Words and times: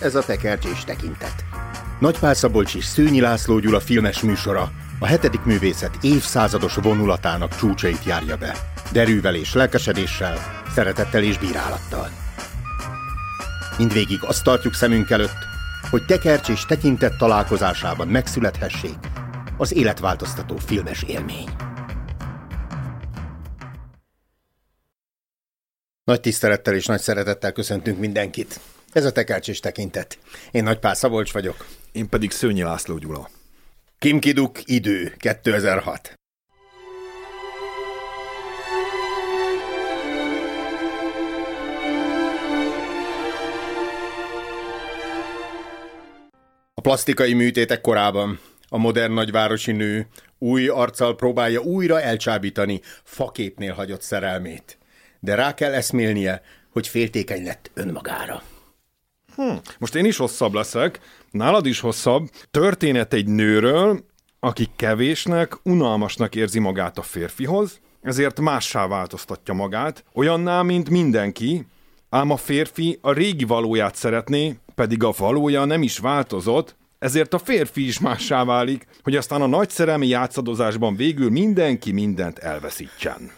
ez 0.00 0.14
a 0.14 0.24
tekercsés 0.24 0.84
tekintet. 0.84 1.44
Nagypál 1.98 2.34
Szabolcs 2.34 2.74
és 2.74 2.84
Szőnyi 2.84 3.20
László 3.20 3.58
Gyula 3.58 3.80
filmes 3.80 4.20
műsora 4.20 4.70
a 4.98 5.06
hetedik 5.06 5.44
művészet 5.44 5.98
évszázados 6.00 6.74
vonulatának 6.74 7.56
csúcsait 7.56 8.04
járja 8.04 8.36
be. 8.36 8.56
Derűvel 8.92 9.34
és 9.34 9.54
lelkesedéssel, 9.54 10.36
szeretettel 10.74 11.22
és 11.22 11.38
bírálattal. 11.38 12.08
Mindvégig 13.78 14.18
azt 14.24 14.44
tartjuk 14.44 14.74
szemünk 14.74 15.10
előtt, 15.10 15.48
hogy 15.90 16.04
tekercs 16.04 16.48
és 16.48 16.66
tekintet 16.66 17.16
találkozásában 17.16 18.08
megszülethessék 18.08 18.98
az 19.56 19.74
életváltoztató 19.74 20.56
filmes 20.56 21.02
élmény. 21.02 21.48
Nagy 26.04 26.20
tisztelettel 26.20 26.74
és 26.74 26.86
nagy 26.86 27.00
szeretettel 27.00 27.52
köszöntünk 27.52 27.98
mindenkit. 27.98 28.60
Ez 28.92 29.04
a 29.04 29.12
Tekercs 29.12 29.48
és 29.48 29.60
Tekintet. 29.60 30.18
Én 30.50 30.62
Nagypál 30.62 30.94
Szabolcs 30.94 31.32
vagyok. 31.32 31.66
Én 31.92 32.08
pedig 32.08 32.30
Szőnyi 32.30 32.62
László 32.62 32.98
Gyula. 32.98 33.28
Kim 33.98 34.18
Kiduk, 34.18 34.58
idő, 34.64 35.14
2006. 35.18 36.14
A 46.74 46.80
plastikai 46.80 47.32
műtétek 47.32 47.80
korában 47.80 48.40
a 48.68 48.78
modern 48.78 49.12
nagyvárosi 49.12 49.72
nő 49.72 50.06
új 50.38 50.68
arccal 50.68 51.16
próbálja 51.16 51.60
újra 51.60 52.00
elcsábítani 52.00 52.80
faképnél 53.04 53.72
hagyott 53.72 54.02
szerelmét. 54.02 54.78
De 55.20 55.34
rá 55.34 55.54
kell 55.54 55.72
eszmélnie, 55.72 56.42
hogy 56.70 56.88
féltékeny 56.88 57.44
lett 57.44 57.70
önmagára. 57.74 58.42
Hm. 59.36 59.56
Most 59.78 59.94
én 59.94 60.04
is 60.04 60.16
hosszabb 60.16 60.54
leszek, 60.54 61.00
nálad 61.30 61.66
is 61.66 61.80
hosszabb. 61.80 62.28
Történet 62.50 63.12
egy 63.12 63.26
nőről, 63.26 64.04
aki 64.40 64.68
kevésnek, 64.76 65.56
unalmasnak 65.62 66.34
érzi 66.34 66.58
magát 66.58 66.98
a 66.98 67.02
férfihoz, 67.02 67.80
ezért 68.02 68.40
mássá 68.40 68.86
változtatja 68.86 69.54
magát, 69.54 70.04
olyanná, 70.14 70.62
mint 70.62 70.90
mindenki, 70.90 71.66
ám 72.10 72.30
a 72.30 72.36
férfi 72.36 72.98
a 73.00 73.12
régi 73.12 73.44
valóját 73.44 73.94
szeretné, 73.94 74.58
pedig 74.74 75.04
a 75.04 75.12
valója 75.16 75.64
nem 75.64 75.82
is 75.82 75.98
változott, 75.98 76.76
ezért 77.00 77.34
a 77.34 77.38
férfi 77.38 77.86
is 77.86 77.98
mássá 77.98 78.44
válik, 78.44 78.86
hogy 79.02 79.16
aztán 79.16 79.42
a 79.42 79.46
nagy 79.46 79.70
szerelmi 79.70 80.06
játszadozásban 80.06 80.96
végül 80.96 81.30
mindenki 81.30 81.92
mindent 81.92 82.38
elveszítsen. 82.38 83.30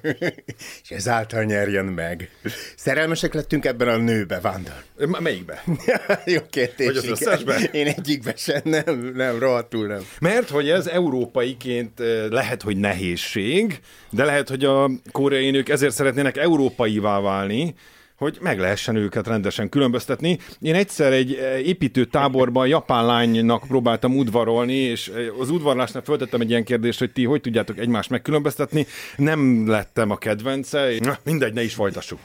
És 0.82 0.90
ezáltal 0.90 1.42
nyerjen 1.42 1.84
meg. 1.84 2.30
Szerelmesek 2.76 3.34
lettünk 3.34 3.64
ebben 3.64 3.88
a 3.88 3.96
nőbe, 3.96 4.40
Vándor. 4.40 4.84
M- 4.96 5.20
melyikbe? 5.20 5.64
Jó 6.24 6.40
kérdés. 6.50 7.00
Vagy 7.00 7.44
az? 7.46 7.68
Én 7.72 7.86
egyikbe 7.86 8.34
sem, 8.36 8.60
nem, 8.64 9.12
nem, 9.14 9.38
rohadtul 9.38 9.86
nem. 9.86 10.06
Mert 10.20 10.48
hogy 10.48 10.68
ez 10.68 10.86
európaiként 10.86 12.00
eh, 12.00 12.28
lehet, 12.28 12.62
hogy 12.62 12.76
nehézség, 12.76 13.80
de 14.10 14.24
lehet, 14.24 14.48
hogy 14.48 14.64
a 14.64 14.90
koreai 15.12 15.50
nők 15.50 15.68
ezért 15.68 15.94
szeretnének 15.94 16.36
európaivá 16.36 17.20
válni, 17.20 17.74
hogy 18.20 18.38
meg 18.40 18.58
lehessen 18.58 18.96
őket 18.96 19.26
rendesen 19.26 19.68
különböztetni. 19.68 20.38
Én 20.60 20.74
egyszer 20.74 21.12
egy 21.12 21.34
eh, 21.34 21.66
építő 21.66 22.04
táborban 22.04 22.66
japán 22.66 23.06
lánynak 23.06 23.66
próbáltam 23.68 24.16
udvarolni, 24.16 24.74
és 24.74 25.08
eh, 25.08 25.40
az 25.40 25.50
udvarlásnál 25.50 26.02
föltettem 26.02 26.40
egy 26.40 26.50
ilyen 26.50 26.64
kérdést, 26.64 26.98
hogy 26.98 27.12
ti 27.12 27.24
hogy 27.24 27.40
tudjátok 27.40 27.78
egymást 27.78 28.10
megkülönböztetni. 28.10 28.86
Nem 29.16 29.68
lettem 29.68 30.10
a 30.10 30.16
kedvence. 30.16 30.90
Na, 30.98 31.18
mindegy, 31.24 31.52
ne 31.52 31.62
is 31.62 31.74
folytassuk. 31.74 32.18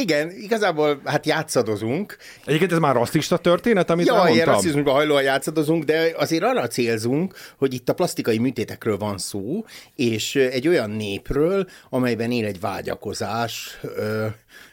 Igen, 0.00 0.30
igazából 0.30 1.00
hát 1.04 1.26
játszadozunk. 1.26 2.16
Egyébként 2.44 2.72
ez 2.72 2.78
már 2.78 2.94
rasszista 2.94 3.36
történet, 3.36 3.90
amit 3.90 4.06
Ja, 4.06 4.12
ilyen 4.12 4.26
elmondtam? 4.26 4.54
rasszizmusban 4.54 4.94
hajlóan 4.94 5.22
játszadozunk, 5.22 5.84
de 5.84 6.12
azért 6.16 6.42
arra 6.42 6.66
célzunk, 6.66 7.34
hogy 7.56 7.74
itt 7.74 7.88
a 7.88 7.94
plastikai 7.94 8.38
műtétekről 8.38 8.96
van 8.96 9.18
szó, 9.18 9.64
és 9.94 10.34
egy 10.34 10.68
olyan 10.68 10.90
népről, 10.90 11.66
amelyben 11.90 12.30
él 12.30 12.44
egy 12.44 12.60
vágyakozás, 12.60 13.80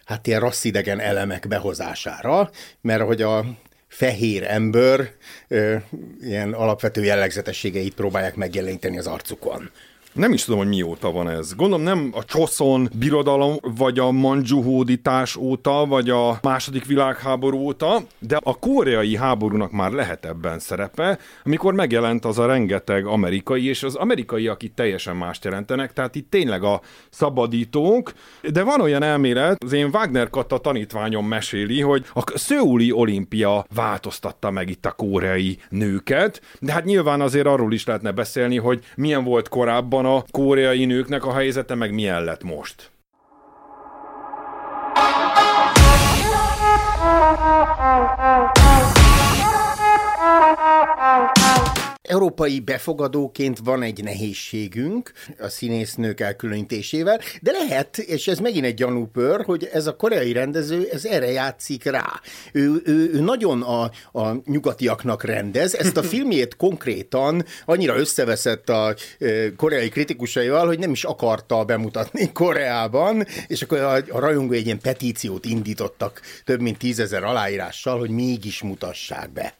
hát 0.06 0.28
ilyen 0.28 0.39
rasszidegen 0.39 1.00
elemek 1.00 1.47
behozására, 1.47 2.50
mert 2.81 3.01
hogy 3.01 3.22
a 3.22 3.45
fehér 3.88 4.44
ember 4.44 5.11
ö, 5.47 5.75
ilyen 6.22 6.53
alapvető 6.53 7.03
jellegzetességeit 7.03 7.94
próbálják 7.94 8.35
megjeleníteni 8.35 8.97
az 8.97 9.07
arcukon. 9.07 9.72
Nem 10.13 10.34
is 10.34 10.44
tudom, 10.44 10.59
hogy 10.59 10.68
mióta 10.68 11.12
van 11.12 11.29
ez. 11.29 11.56
Gondolom 11.56 11.84
nem 11.84 12.09
a 12.16 12.25
Csoszon 12.25 12.90
birodalom, 13.00 13.56
vagy 13.78 14.00
a 14.00 14.12
Manzsu 14.12 14.62
hódítás 14.62 15.35
óta, 15.35 15.85
vagy 15.85 16.09
a 16.09 16.40
második 16.41 16.85
világháború 16.85 17.57
óta, 17.57 18.01
de 18.19 18.40
a 18.44 18.59
koreai 18.59 19.16
háborúnak 19.16 19.72
már 19.72 19.91
lehet 19.91 20.25
ebben 20.25 20.59
szerepe, 20.59 21.19
amikor 21.46 21.73
megjelent 21.73 22.25
az 22.25 22.40
a 22.40 22.46
rengeteg 22.46 23.06
amerikai, 23.06 23.68
és 23.68 23.84
az 23.84 23.96
amerikaiak 23.96 24.63
itt 24.63 24.75
teljesen 24.75 25.16
mást 25.16 25.44
jelentenek, 25.44 25.94
tehát 25.94 26.16
itt 26.16 26.29
tényleg 26.29 26.63
a 26.63 26.81
szabadítók, 27.09 28.13
de 28.52 28.63
van 28.63 28.81
olyan 28.81 29.03
elmélet, 29.03 29.63
az 29.63 29.73
én 29.73 29.90
Wagner 29.94 30.29
Katta 30.29 30.57
tanítványom 30.57 31.28
meséli, 31.28 31.81
hogy 31.81 32.06
a 32.13 32.38
Szőuli 32.38 32.91
olimpia 32.91 33.66
változtatta 33.75 34.52
meg 34.52 34.69
itt 34.69 34.85
a 34.85 34.91
koreai 34.91 35.57
nőket, 35.69 36.41
de 36.59 36.72
hát 36.72 36.85
nyilván 36.85 37.22
azért 37.22 37.47
arról 37.47 37.73
is 37.73 37.85
lehetne 37.85 38.12
beszélni, 38.12 38.57
hogy 38.57 38.84
milyen 38.96 39.23
volt 39.23 39.50
korábban 39.50 40.03
a 40.06 40.25
koreai 40.31 40.86
nőknek 40.86 41.25
a 41.25 41.34
helyzete, 41.34 41.75
meg 41.75 41.94
milyen 41.94 42.24
lett 42.24 42.44
most. 42.44 42.92
Európai 52.13 52.59
befogadóként 52.59 53.59
van 53.63 53.84
egy 53.84 54.03
nehézségünk 54.03 55.12
a 55.40 55.47
színésznők 55.47 56.19
elkülönítésével, 56.19 57.19
de 57.41 57.51
lehet, 57.51 57.97
és 57.97 58.28
ez 58.28 58.40
megint 58.40 58.66
egy 58.66 58.74
gyanúpör, 58.74 59.44
hogy 59.46 59.69
ez 59.74 59.88
a 59.88 59.96
koreai 59.96 60.31
rendező, 60.31 60.88
ez 60.91 61.06
erre 61.06 61.31
játszik 61.31 61.84
rá. 61.84 62.22
Ő, 62.52 62.81
ő, 62.85 63.12
ő 63.13 63.19
nagyon 63.19 63.62
a, 63.62 63.91
a 64.19 64.41
nyugatiaknak 64.46 65.23
rendez, 65.23 65.75
ezt 65.75 65.97
a 65.97 66.03
filmjét 66.13 66.56
konkrétan 66.56 67.46
annyira 67.66 67.97
összeveszett 67.97 68.69
a 68.69 68.96
koreai 69.57 69.90
kritikusaival, 69.90 70.68
hogy 70.68 70.79
nem 70.79 70.91
is 70.91 71.03
akarta 71.03 71.63
bemutatni 71.63 72.31
Koreában, 72.31 73.25
és 73.47 73.62
akkor 73.62 73.78
a, 73.78 73.94
a 73.94 74.19
rajongó 74.19 74.52
egy 74.52 74.66
ilyen 74.66 74.79
petíciót 74.79 75.46
indítottak 75.46 76.22
több 76.44 76.62
mint 76.62 76.78
tízezer 76.78 77.23
aláírással, 77.23 78.00
hogy 78.00 78.09
mégis 78.09 78.62
mutassák 78.62 79.34
be. 79.34 79.53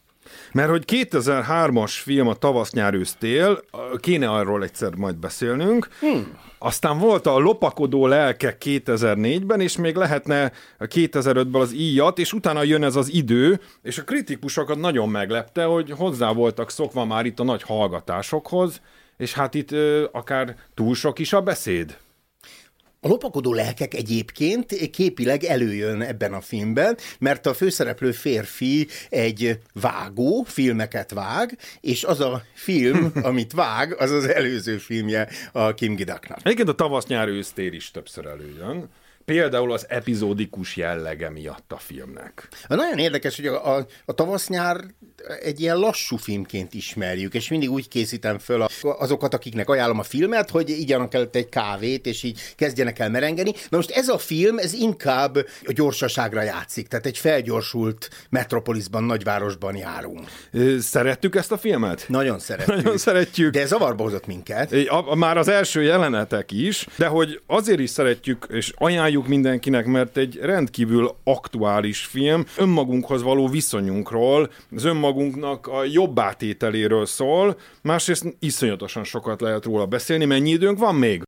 Mert 0.54 0.70
hogy 0.70 0.84
2003-as 0.88 1.92
film 1.92 2.28
a 2.28 2.34
tavasz 2.34 2.74
nyár 2.74 2.94
ősz 2.94 3.16
tél, 3.20 3.64
kéne 3.98 4.30
arról 4.30 4.64
egyszer 4.64 4.96
majd 4.96 5.16
beszélnünk, 5.16 5.88
hmm. 6.00 6.42
Aztán 6.66 6.98
volt 6.98 7.28
a 7.28 7.38
Lopakodó 7.38 8.08
lelke 8.08 8.58
2004-ben, 8.60 9.62
és 9.62 9.78
még 9.78 9.96
lehetne 9.96 10.52
2005-ben 10.80 11.62
az 11.62 11.74
íjat, 11.74 12.20
és 12.20 12.34
utána 12.34 12.64
jön 12.64 12.84
ez 12.84 12.96
az 12.96 13.14
idő, 13.14 13.60
és 13.82 13.98
a 13.98 14.04
kritikusokat 14.04 14.78
nagyon 14.78 15.10
meglepte, 15.10 15.64
hogy 15.64 15.92
hozzá 15.92 16.32
voltak 16.32 16.70
szokva 16.70 17.06
már 17.06 17.26
itt 17.26 17.40
a 17.40 17.44
nagy 17.44 17.62
hallgatásokhoz, 17.62 18.82
és 19.18 19.34
hát 19.34 19.54
itt 19.54 19.72
ö, 19.72 20.06
akár 20.12 20.56
túl 20.74 20.96
sok 20.96 21.20
is 21.20 21.34
a 21.34 21.42
beszéd. 21.42 21.98
A 23.06 23.08
lopakodó 23.08 23.54
lelkek 23.54 23.94
egyébként 23.94 24.90
képileg 24.90 25.44
előjön 25.44 26.02
ebben 26.02 26.34
a 26.34 26.42
filmben, 26.42 26.98
mert 27.20 27.46
a 27.46 27.54
főszereplő 27.54 28.12
férfi 28.12 28.88
egy 29.10 29.60
vágó, 29.74 30.44
filmeket 30.48 31.12
vág, 31.12 31.58
és 31.82 32.04
az 32.04 32.20
a 32.20 32.44
film, 32.54 33.12
amit 33.24 33.54
vág, 33.54 34.02
az 34.02 34.12
az 34.12 34.28
előző 34.28 34.78
filmje 34.78 35.30
a 35.52 35.74
Kim 35.74 35.96
Gidaknak. 35.96 36.40
Egyébként 36.44 36.70
a 36.70 36.76
tavasz 36.76 37.06
nyár 37.06 37.28
ősztér 37.28 37.74
is 37.74 37.92
többször 37.92 38.26
előjön. 38.26 38.90
Például 39.26 39.72
az 39.72 39.86
epizódikus 39.90 40.76
jellege 40.76 41.30
miatt 41.30 41.72
a 41.72 41.78
filmnek. 41.78 42.48
Nagyon 42.68 42.98
érdekes, 42.98 43.36
hogy 43.36 43.46
a, 43.46 43.76
a, 43.76 43.86
a 44.06 44.14
tavasz-nyár 44.14 44.86
egy 45.42 45.62
ilyen 45.62 45.78
lassú 45.78 46.18
filmként 46.18 46.74
ismerjük, 46.74 47.34
és 47.34 47.50
mindig 47.50 47.72
úgy 47.72 47.88
készítem 47.88 48.40
föl 48.40 48.62
a, 48.62 48.70
azokat, 48.82 49.34
akiknek 49.34 49.70
ajánlom 49.70 50.00
a 50.00 50.04
filmet, 50.04 50.50
hogy 50.50 50.70
igyanak 50.70 51.14
előtt 51.14 51.36
egy 51.36 51.50
kávét, 51.50 52.06
és 52.06 52.24
így 52.24 52.40
kezdjenek 52.56 53.00
el 53.00 53.10
merengeni. 53.10 53.54
Na 53.70 53.78
most 53.78 53.92
ez 53.92 54.08
a 54.08 54.18
film, 54.18 54.58
ez 54.58 54.74
inkább 54.74 55.36
a 55.64 55.72
gyorsaságra 55.74 56.42
játszik, 56.42 56.88
tehát 56.88 57.06
egy 57.06 57.18
felgyorsult 57.18 58.10
metropolisban, 58.30 59.04
nagyvárosban 59.04 59.76
járunk. 59.76 60.28
Szerettük 60.80 61.36
ezt 61.36 61.52
a 61.52 61.58
filmet? 61.58 62.06
Nagyon 62.08 62.40
szeretjük. 62.40 62.76
Nagyon 62.84 62.98
szeretjük. 62.98 63.54
De 63.54 63.66
zavarba 63.66 64.04
hozott 64.04 64.26
minket. 64.26 64.72
A, 64.72 65.12
a, 65.12 65.16
már 65.16 65.38
az 65.38 65.48
első 65.48 65.84
jelenetek 65.84 66.52
is, 66.52 66.88
de 66.98 67.08
hogy 67.08 67.42
azért 67.48 67.80
is 67.80 67.90
szeretjük, 67.90 68.48
és 68.50 68.74
ajánljuk 68.76 69.13
mindenkinek, 69.22 69.86
mert 69.86 70.18
egy 70.18 70.40
rendkívül 70.42 71.16
aktuális 71.24 72.06
film, 72.06 72.46
önmagunkhoz 72.58 73.24
való 73.24 73.48
viszonyunkról, 73.48 74.52
az 74.76 74.84
önmagunknak 74.84 75.68
a 75.68 75.84
jobb 75.84 76.20
átételéről 76.20 77.06
szól, 77.06 77.58
másrészt 77.82 78.36
iszonyatosan 78.40 79.04
sokat 79.04 79.42
lehet 79.42 79.66
róla 79.66 79.86
beszélni, 79.86 80.26
mennyi 80.26 80.50
időnk 80.50 80.80
van 80.80 80.96
még? 80.96 81.22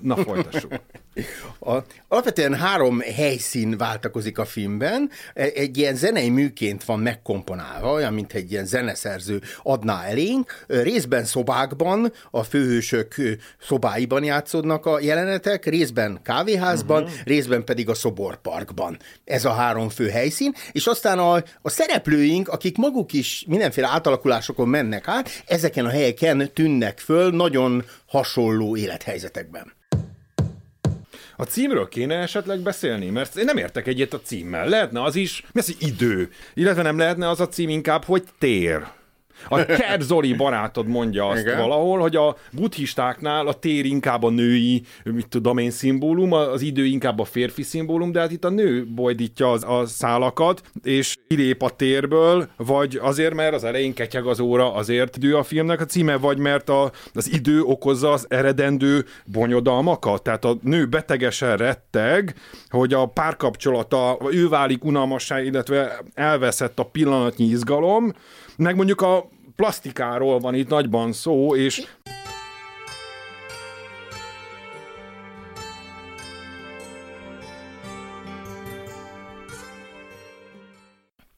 Na, 0.00 0.16
folytassuk. 0.16 0.72
A, 1.58 1.76
alapvetően 2.08 2.54
három 2.54 3.00
helyszín 3.00 3.76
váltakozik 3.76 4.38
a 4.38 4.44
filmben. 4.44 5.10
E, 5.34 5.50
egy 5.54 5.78
ilyen 5.78 5.94
zenei 5.94 6.28
műként 6.28 6.84
van 6.84 7.00
megkomponálva, 7.00 7.92
olyan, 7.92 8.12
mint 8.12 8.32
egy 8.32 8.50
ilyen 8.50 8.64
zeneszerző 8.64 9.40
adná 9.62 10.02
elénk. 10.02 10.64
Részben 10.66 11.24
szobákban, 11.24 12.12
a 12.30 12.42
főhősök 12.42 13.14
szobáiban 13.60 14.24
játszódnak 14.24 14.86
a 14.86 15.00
jelenetek, 15.00 15.66
részben 15.66 16.20
kávéházban, 16.22 17.02
uh-huh. 17.02 17.18
részben 17.24 17.64
pedig 17.64 17.88
a 17.88 17.94
szoborparkban. 17.94 18.98
Ez 19.24 19.44
a 19.44 19.52
három 19.52 19.88
fő 19.88 20.08
helyszín, 20.08 20.54
és 20.72 20.86
aztán 20.86 21.18
a, 21.18 21.34
a 21.62 21.70
szereplőink, 21.70 22.48
akik 22.48 22.76
maguk 22.76 23.12
is 23.12 23.44
mindenféle 23.46 23.88
átalakulásokon 23.88 24.68
mennek 24.68 25.08
át, 25.08 25.42
ezeken 25.46 25.84
a 25.84 25.90
helyeken 25.90 26.50
tűnnek 26.54 26.98
föl 26.98 27.30
nagyon 27.30 27.84
hasonló 28.06 28.76
élethelyzetekben. 28.76 29.72
A 31.40 31.44
címről 31.44 31.88
kéne 31.88 32.14
esetleg 32.14 32.60
beszélni, 32.60 33.10
mert 33.10 33.36
én 33.36 33.44
nem 33.44 33.56
értek 33.56 33.86
egyet 33.86 34.12
a 34.12 34.20
címmel. 34.20 34.68
Lehetne 34.68 35.02
az 35.02 35.16
is, 35.16 35.44
mi 35.52 35.60
az, 35.60 35.66
hogy 35.66 35.88
idő, 35.88 36.30
illetve 36.54 36.82
nem 36.82 36.98
lehetne 36.98 37.28
az 37.28 37.40
a 37.40 37.48
cím 37.48 37.68
inkább, 37.68 38.04
hogy 38.04 38.24
tér. 38.38 38.86
A 39.48 39.64
Ker 39.64 40.00
Zoli 40.00 40.34
barátod 40.34 40.86
mondja 40.86 41.28
azt 41.28 41.40
Igen. 41.40 41.58
valahol, 41.58 41.98
hogy 41.98 42.16
a 42.16 42.36
buddhistáknál 42.52 43.46
a 43.46 43.52
tér 43.52 43.84
inkább 43.84 44.22
a 44.22 44.30
női, 44.30 44.82
mit 45.04 45.28
tudom 45.28 45.58
én, 45.58 45.70
szimbólum, 45.70 46.32
az 46.32 46.62
idő 46.62 46.84
inkább 46.84 47.18
a 47.18 47.24
férfi 47.24 47.62
szimbólum, 47.62 48.12
de 48.12 48.20
hát 48.20 48.32
itt 48.32 48.44
a 48.44 48.50
nő 48.50 48.86
bojdítja 48.86 49.50
az, 49.50 49.64
a 49.64 49.86
szálakat, 49.86 50.62
és 50.82 51.16
kilép 51.28 51.62
a 51.62 51.70
térből, 51.70 52.48
vagy 52.56 52.98
azért, 53.02 53.34
mert 53.34 53.54
az 53.54 53.64
elején 53.64 53.94
ketyeg 53.94 54.26
az 54.26 54.40
óra, 54.40 54.74
azért 54.74 55.16
idő 55.16 55.36
a 55.36 55.42
filmnek 55.42 55.80
a 55.80 55.84
címe, 55.84 56.16
vagy 56.16 56.38
mert 56.38 56.68
a, 56.68 56.92
az 57.14 57.32
idő 57.32 57.62
okozza 57.62 58.12
az 58.12 58.26
eredendő 58.28 59.04
bonyodalmakat. 59.24 60.22
Tehát 60.22 60.44
a 60.44 60.58
nő 60.62 60.86
betegesen 60.86 61.56
retteg, 61.56 62.34
hogy 62.68 62.92
a 62.92 63.06
párkapcsolata, 63.06 64.18
ő 64.30 64.48
válik 64.48 64.84
unalmassá, 64.84 65.42
illetve 65.42 66.02
elveszett 66.14 66.78
a 66.78 66.84
pillanatnyi 66.84 67.44
izgalom, 67.44 68.12
meg 68.60 68.76
mondjuk 68.76 69.00
a 69.00 69.28
plastikáról 69.56 70.38
van 70.38 70.54
itt 70.54 70.68
nagyban 70.68 71.12
szó, 71.12 71.56
és 71.56 71.86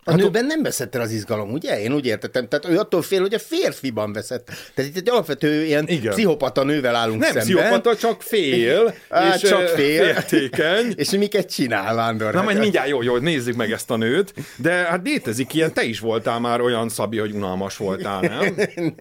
A 0.04 0.10
hát 0.10 0.20
nőben 0.20 0.44
nem 0.44 0.62
veszett 0.62 0.94
el 0.94 1.00
az 1.00 1.10
izgalom, 1.10 1.52
ugye? 1.52 1.80
Én 1.80 1.92
úgy 1.92 2.06
értettem. 2.06 2.48
Tehát 2.48 2.68
ő 2.68 2.78
attól 2.78 3.02
fél, 3.02 3.20
hogy 3.20 3.34
a 3.34 3.38
férfiban 3.38 4.12
veszett. 4.12 4.50
Tehát 4.74 4.90
itt 4.90 4.96
egy 4.96 5.08
alapvető 5.08 5.64
ilyen 5.64 5.88
Igen. 5.88 6.12
pszichopata 6.12 6.62
nővel 6.64 6.94
állunk 6.94 7.20
nem 7.20 7.32
szemben. 7.32 7.54
Nem 7.54 7.62
pszichopata, 7.62 7.96
csak 7.96 8.22
fél. 8.22 8.94
Á, 9.08 9.34
és 9.34 9.40
csak 9.40 9.68
fél. 9.68 10.14
Féltékeny. 10.14 10.92
és 11.02 11.10
miket 11.10 11.52
csinál, 11.54 11.94
Vándor? 11.94 12.34
Na 12.34 12.42
majd 12.42 12.58
mindjárt 12.58 12.88
jó, 12.88 13.02
jó, 13.02 13.16
nézzük 13.16 13.56
meg 13.56 13.72
ezt 13.72 13.90
a 13.90 13.96
nőt. 13.96 14.34
De 14.56 14.72
hát 14.72 15.00
létezik 15.04 15.54
ilyen, 15.54 15.72
te 15.72 15.82
is 15.82 16.00
voltál 16.00 16.40
már 16.40 16.60
olyan, 16.60 16.88
Szabi, 16.88 17.18
hogy 17.18 17.32
unalmas 17.32 17.76
voltál, 17.76 18.20
nem? 18.20 18.40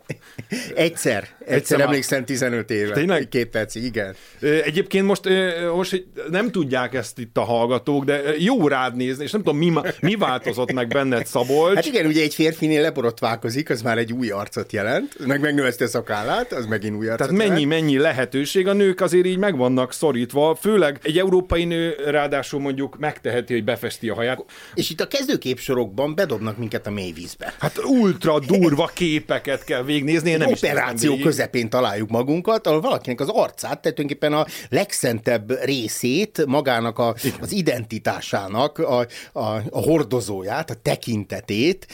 egyszer. 0.76 0.76
Egyszer, 0.76 1.28
egyszer 1.46 1.80
emlékszem 1.80 2.26
15 2.26 2.72
éve. 2.72 2.94
Tényleg? 2.94 3.28
Két 3.28 3.48
percig, 3.48 3.84
igen. 3.84 4.16
Egyébként 4.40 5.06
most, 5.06 5.30
most 5.76 6.06
nem 6.30 6.52
tudják 6.52 6.94
ezt 6.94 7.20
itt 7.20 7.38
a 7.38 7.44
hallgatók, 7.44 8.06
de 8.06 8.22
jó 8.38 8.68
rád 8.68 8.96
nézni, 8.96 9.24
és 9.24 9.32
nem 9.32 9.42
tudom, 9.44 9.58
mi, 9.58 9.74
mi 10.00 10.16
változott 10.16 10.72
meg 10.72 10.90
benned 10.94 11.26
Szabolcs. 11.26 11.76
Hát 11.76 11.86
igen, 11.86 12.06
ugye 12.06 12.22
egy 12.22 12.34
férfinél 12.34 12.82
leborotválkozik, 12.82 13.70
az 13.70 13.82
már 13.82 13.98
egy 13.98 14.14
új 14.14 14.30
arcot 14.30 14.72
jelent, 14.72 15.28
meg 15.28 15.42
megnöveszte 15.42 15.88
szakállát, 15.88 16.52
az 16.54 16.66
megint 16.66 16.96
új 16.96 17.10
arcot 17.10 17.28
Tehát 17.28 17.48
mennyi, 17.48 17.62
jelent. 17.62 17.82
mennyi 17.82 17.98
lehetőség, 17.98 18.68
a 18.68 18.74
nők 18.74 19.02
azért 19.02 19.26
így 19.26 19.38
meg 19.38 19.58
vannak 19.58 19.94
szorítva, 19.94 20.56
főleg 20.56 21.00
egy 21.04 21.18
európai 21.18 21.66
nő 21.66 21.96
ráadásul 22.06 22.60
mondjuk 22.60 22.98
megteheti, 23.00 23.54
hogy 23.54 23.64
befesti 23.64 24.10
a 24.10 24.14
haját. 24.14 24.46
És 24.74 24.90
itt 24.90 25.02
a 25.02 25.08
kezdőképsorokban 25.08 26.16
bedobnak 26.16 26.58
minket 26.58 26.88
a 26.88 26.92
mélyvízbe. 26.92 27.54
Hát 27.60 27.78
ultra 27.84 28.40
durva 28.40 28.90
képeket 28.94 29.64
kell 29.64 29.84
végnézni, 29.84 30.30
én 30.30 30.38
nem 30.38 30.50
Operáció 30.52 31.14
is 31.14 31.22
közepén 31.22 31.70
találjuk 31.70 32.10
magunkat, 32.10 32.68
ahol 32.68 32.82
valakinek 32.82 33.20
az 33.20 33.30
arcát, 33.30 33.82
tehát 33.82 33.98
tulajdonképpen 33.98 34.34
a 34.34 34.46
legszentebb 34.70 35.64
részét 35.64 36.46
magának 36.46 37.00
a, 37.00 37.16
az 37.42 37.52
identitásának, 37.52 38.78
a, 38.78 39.00
a, 39.34 39.40
a 39.70 39.80
hordozóját, 39.80 40.70
a 40.70 40.74
tekintetét, 40.82 41.88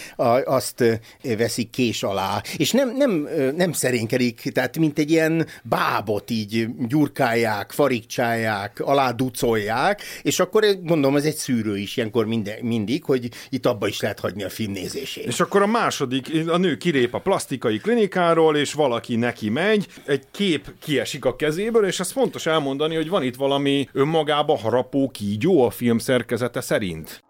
azt 0.45 0.83
veszik 1.37 1.69
kés 1.69 2.03
alá. 2.03 2.41
És 2.57 2.71
nem, 2.71 2.95
nem, 2.95 3.27
nem 3.55 3.71
szerénkedik, 3.71 4.41
tehát 4.53 4.77
mint 4.77 4.99
egy 4.99 5.11
ilyen 5.11 5.47
bábot 5.63 6.29
így 6.29 6.67
gyurkálják, 6.87 7.71
farigcsálják, 7.71 8.79
alá 8.79 9.15
és 10.21 10.39
akkor 10.39 10.63
gondolom 10.83 11.15
ez 11.15 11.25
egy 11.25 11.35
szűrő 11.35 11.77
is 11.77 11.97
ilyenkor 11.97 12.25
minden, 12.25 12.59
mindig, 12.61 13.03
hogy 13.03 13.29
itt 13.49 13.65
abba 13.65 13.87
is 13.87 13.99
lehet 13.99 14.19
hagyni 14.19 14.43
a 14.43 14.49
film 14.49 14.71
nézését. 14.71 15.25
És 15.25 15.39
akkor 15.39 15.61
a 15.61 15.67
második, 15.67 16.47
a 16.47 16.57
nő 16.57 16.77
kilép 16.77 17.13
a 17.13 17.19
plastikai 17.19 17.77
klinikáról, 17.77 18.57
és 18.57 18.73
valaki 18.73 19.15
neki 19.15 19.49
megy, 19.49 19.87
egy 20.05 20.23
kép 20.31 20.73
kiesik 20.79 21.25
a 21.25 21.35
kezéből, 21.35 21.85
és 21.85 21.99
ez 21.99 22.11
fontos 22.11 22.45
elmondani, 22.45 22.95
hogy 22.95 23.09
van 23.09 23.23
itt 23.23 23.35
valami 23.35 23.87
önmagába 23.93 24.57
harapó 24.57 25.09
kígyó 25.09 25.65
a 25.65 25.69
film 25.69 25.97
szerkezete 25.97 26.61
szerint. 26.61 27.25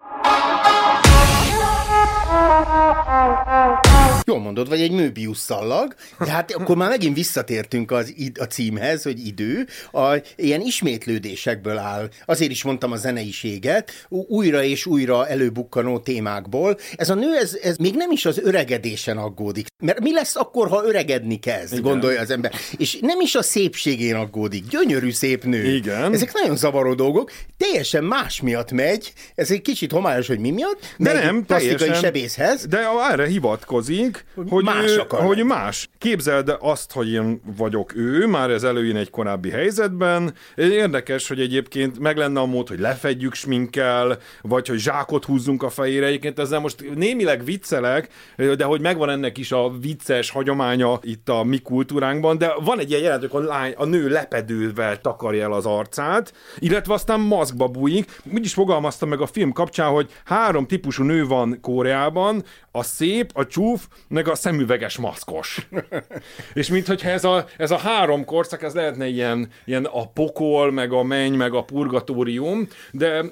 oh, 3.29 3.43
oh. 3.45 3.86
Jól 4.31 4.39
mondod, 4.39 4.69
vagy 4.69 4.81
egy 4.81 4.91
Möbius 4.91 5.37
szallag, 5.37 5.95
de 6.19 6.31
hát 6.31 6.51
akkor 6.51 6.75
már 6.75 6.89
megint 6.89 7.15
visszatértünk 7.15 7.91
az, 7.91 8.13
a 8.39 8.43
címhez, 8.43 9.03
hogy 9.03 9.25
idő, 9.25 9.67
a, 9.91 10.21
ilyen 10.35 10.61
ismétlődésekből 10.61 11.77
áll. 11.77 12.09
Azért 12.25 12.51
is 12.51 12.63
mondtam 12.63 12.91
a 12.91 12.95
zeneiséget, 12.95 13.91
újra 14.09 14.63
és 14.63 14.85
újra 14.85 15.27
előbukkanó 15.27 15.99
témákból. 15.99 16.77
Ez 16.95 17.09
a 17.09 17.13
nő, 17.13 17.35
ez, 17.35 17.57
ez 17.61 17.77
még 17.77 17.95
nem 17.95 18.11
is 18.11 18.25
az 18.25 18.37
öregedésen 18.37 19.17
aggódik. 19.17 19.67
Mert 19.83 19.99
mi 19.99 20.13
lesz 20.13 20.35
akkor, 20.35 20.67
ha 20.67 20.85
öregedni 20.85 21.39
kezd, 21.39 21.71
Igen. 21.71 21.83
gondolja 21.83 22.19
az 22.19 22.29
ember. 22.29 22.51
És 22.77 22.97
nem 23.01 23.19
is 23.19 23.35
a 23.35 23.41
szépségén 23.41 24.15
aggódik. 24.15 24.67
Gyönyörű 24.67 25.11
szép 25.11 25.43
nő. 25.43 25.75
Igen. 25.75 26.13
Ezek 26.13 26.33
nagyon 26.33 26.55
zavaró 26.55 26.93
dolgok. 26.93 27.31
Teljesen 27.57 28.03
más 28.03 28.41
miatt 28.41 28.71
megy. 28.71 29.13
Ez 29.35 29.51
egy 29.51 29.61
kicsit 29.61 29.91
homályos, 29.91 30.27
hogy 30.27 30.39
mi 30.39 30.51
miatt. 30.51 30.79
De 30.97 31.13
nem, 31.13 31.45
teljesen. 31.45 31.93
sebészhez. 31.93 32.65
De 32.65 32.79
erre 33.11 33.27
hivatkozik, 33.27 34.16
hogy 34.49 34.63
más, 34.63 34.91
ő, 34.91 35.03
hogy 35.09 35.43
más. 35.43 35.89
Képzeld 35.97 36.57
azt, 36.59 36.91
hogy 36.91 37.11
én 37.11 37.41
vagyok 37.57 37.95
ő, 37.95 38.27
már 38.27 38.49
ez 38.49 38.63
előjön 38.63 38.95
egy 38.95 39.09
korábbi 39.09 39.49
helyzetben. 39.49 40.33
Érdekes, 40.55 41.27
hogy 41.27 41.39
egyébként 41.39 41.99
meg 41.99 42.17
lenne 42.17 42.39
a 42.39 42.45
mód, 42.45 42.67
hogy 42.67 42.79
lefedjük 42.79 43.33
sminkel, 43.33 44.17
vagy 44.41 44.67
hogy 44.67 44.77
zsákot 44.79 45.25
húzzunk 45.25 45.63
a 45.63 45.69
fejére. 45.69 46.05
Egyébként 46.05 46.39
ezzel 46.39 46.59
most 46.59 46.95
némileg 46.95 47.43
viccelek, 47.43 48.09
de 48.35 48.63
hogy 48.63 48.81
megvan 48.81 49.09
ennek 49.09 49.37
is 49.37 49.51
a 49.51 49.69
vicces 49.81 50.29
hagyománya 50.29 50.99
itt 51.01 51.29
a 51.29 51.43
mi 51.43 51.57
kultúránkban, 51.57 52.37
de 52.37 52.53
van 52.63 52.79
egy 52.79 52.89
ilyen 52.89 53.01
jelent, 53.01 53.25
hogy 53.25 53.43
a, 53.43 53.47
lány, 53.47 53.73
a 53.77 53.85
nő 53.85 54.07
lepedővel 54.07 55.01
takarja 55.01 55.43
el 55.43 55.53
az 55.53 55.65
arcát, 55.65 56.33
illetve 56.59 56.93
aztán 56.93 57.19
maszkba 57.19 57.67
bújik. 57.67 58.21
Úgy 58.33 58.45
is 58.45 58.53
fogalmaztam 58.53 59.09
meg 59.09 59.21
a 59.21 59.27
film 59.27 59.51
kapcsán, 59.51 59.89
hogy 59.89 60.11
három 60.25 60.67
típusú 60.67 61.03
nő 61.03 61.25
van 61.25 61.57
Koreában, 61.61 62.43
a 62.71 62.83
szép, 62.83 63.31
a 63.33 63.47
csúf, 63.47 63.87
meg 64.07 64.27
a 64.27 64.35
szemüveges 64.35 64.97
maszkos. 64.97 65.67
és 66.53 66.67
minthogyha 66.67 67.09
ez 67.09 67.23
a, 67.23 67.45
ez 67.57 67.71
a 67.71 67.77
három 67.77 68.25
korszak, 68.25 68.63
ez 68.63 68.73
lehetne 68.73 69.07
ilyen, 69.07 69.49
ilyen 69.65 69.85
a 69.85 70.07
pokol, 70.07 70.71
meg 70.71 70.91
a 70.91 71.03
menny, 71.03 71.33
meg 71.33 71.53
a 71.53 71.63
purgatórium, 71.63 72.67
de 72.91 73.07
e, 73.07 73.23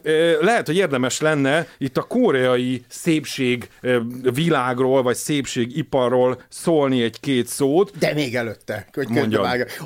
lehet, 0.42 0.66
hogy 0.66 0.76
érdemes 0.76 1.20
lenne 1.20 1.68
itt 1.78 1.98
a 1.98 2.02
koreai 2.02 2.84
szépség 2.88 3.70
e, 3.82 4.02
világról, 4.34 5.02
vagy 5.02 5.16
szépségiparról 5.16 6.42
szólni 6.50 7.04
egy-két 7.04 7.48
szót. 7.48 7.98
De 7.98 8.14
még 8.14 8.36
előtte, 8.36 8.88
hogy 8.94 9.08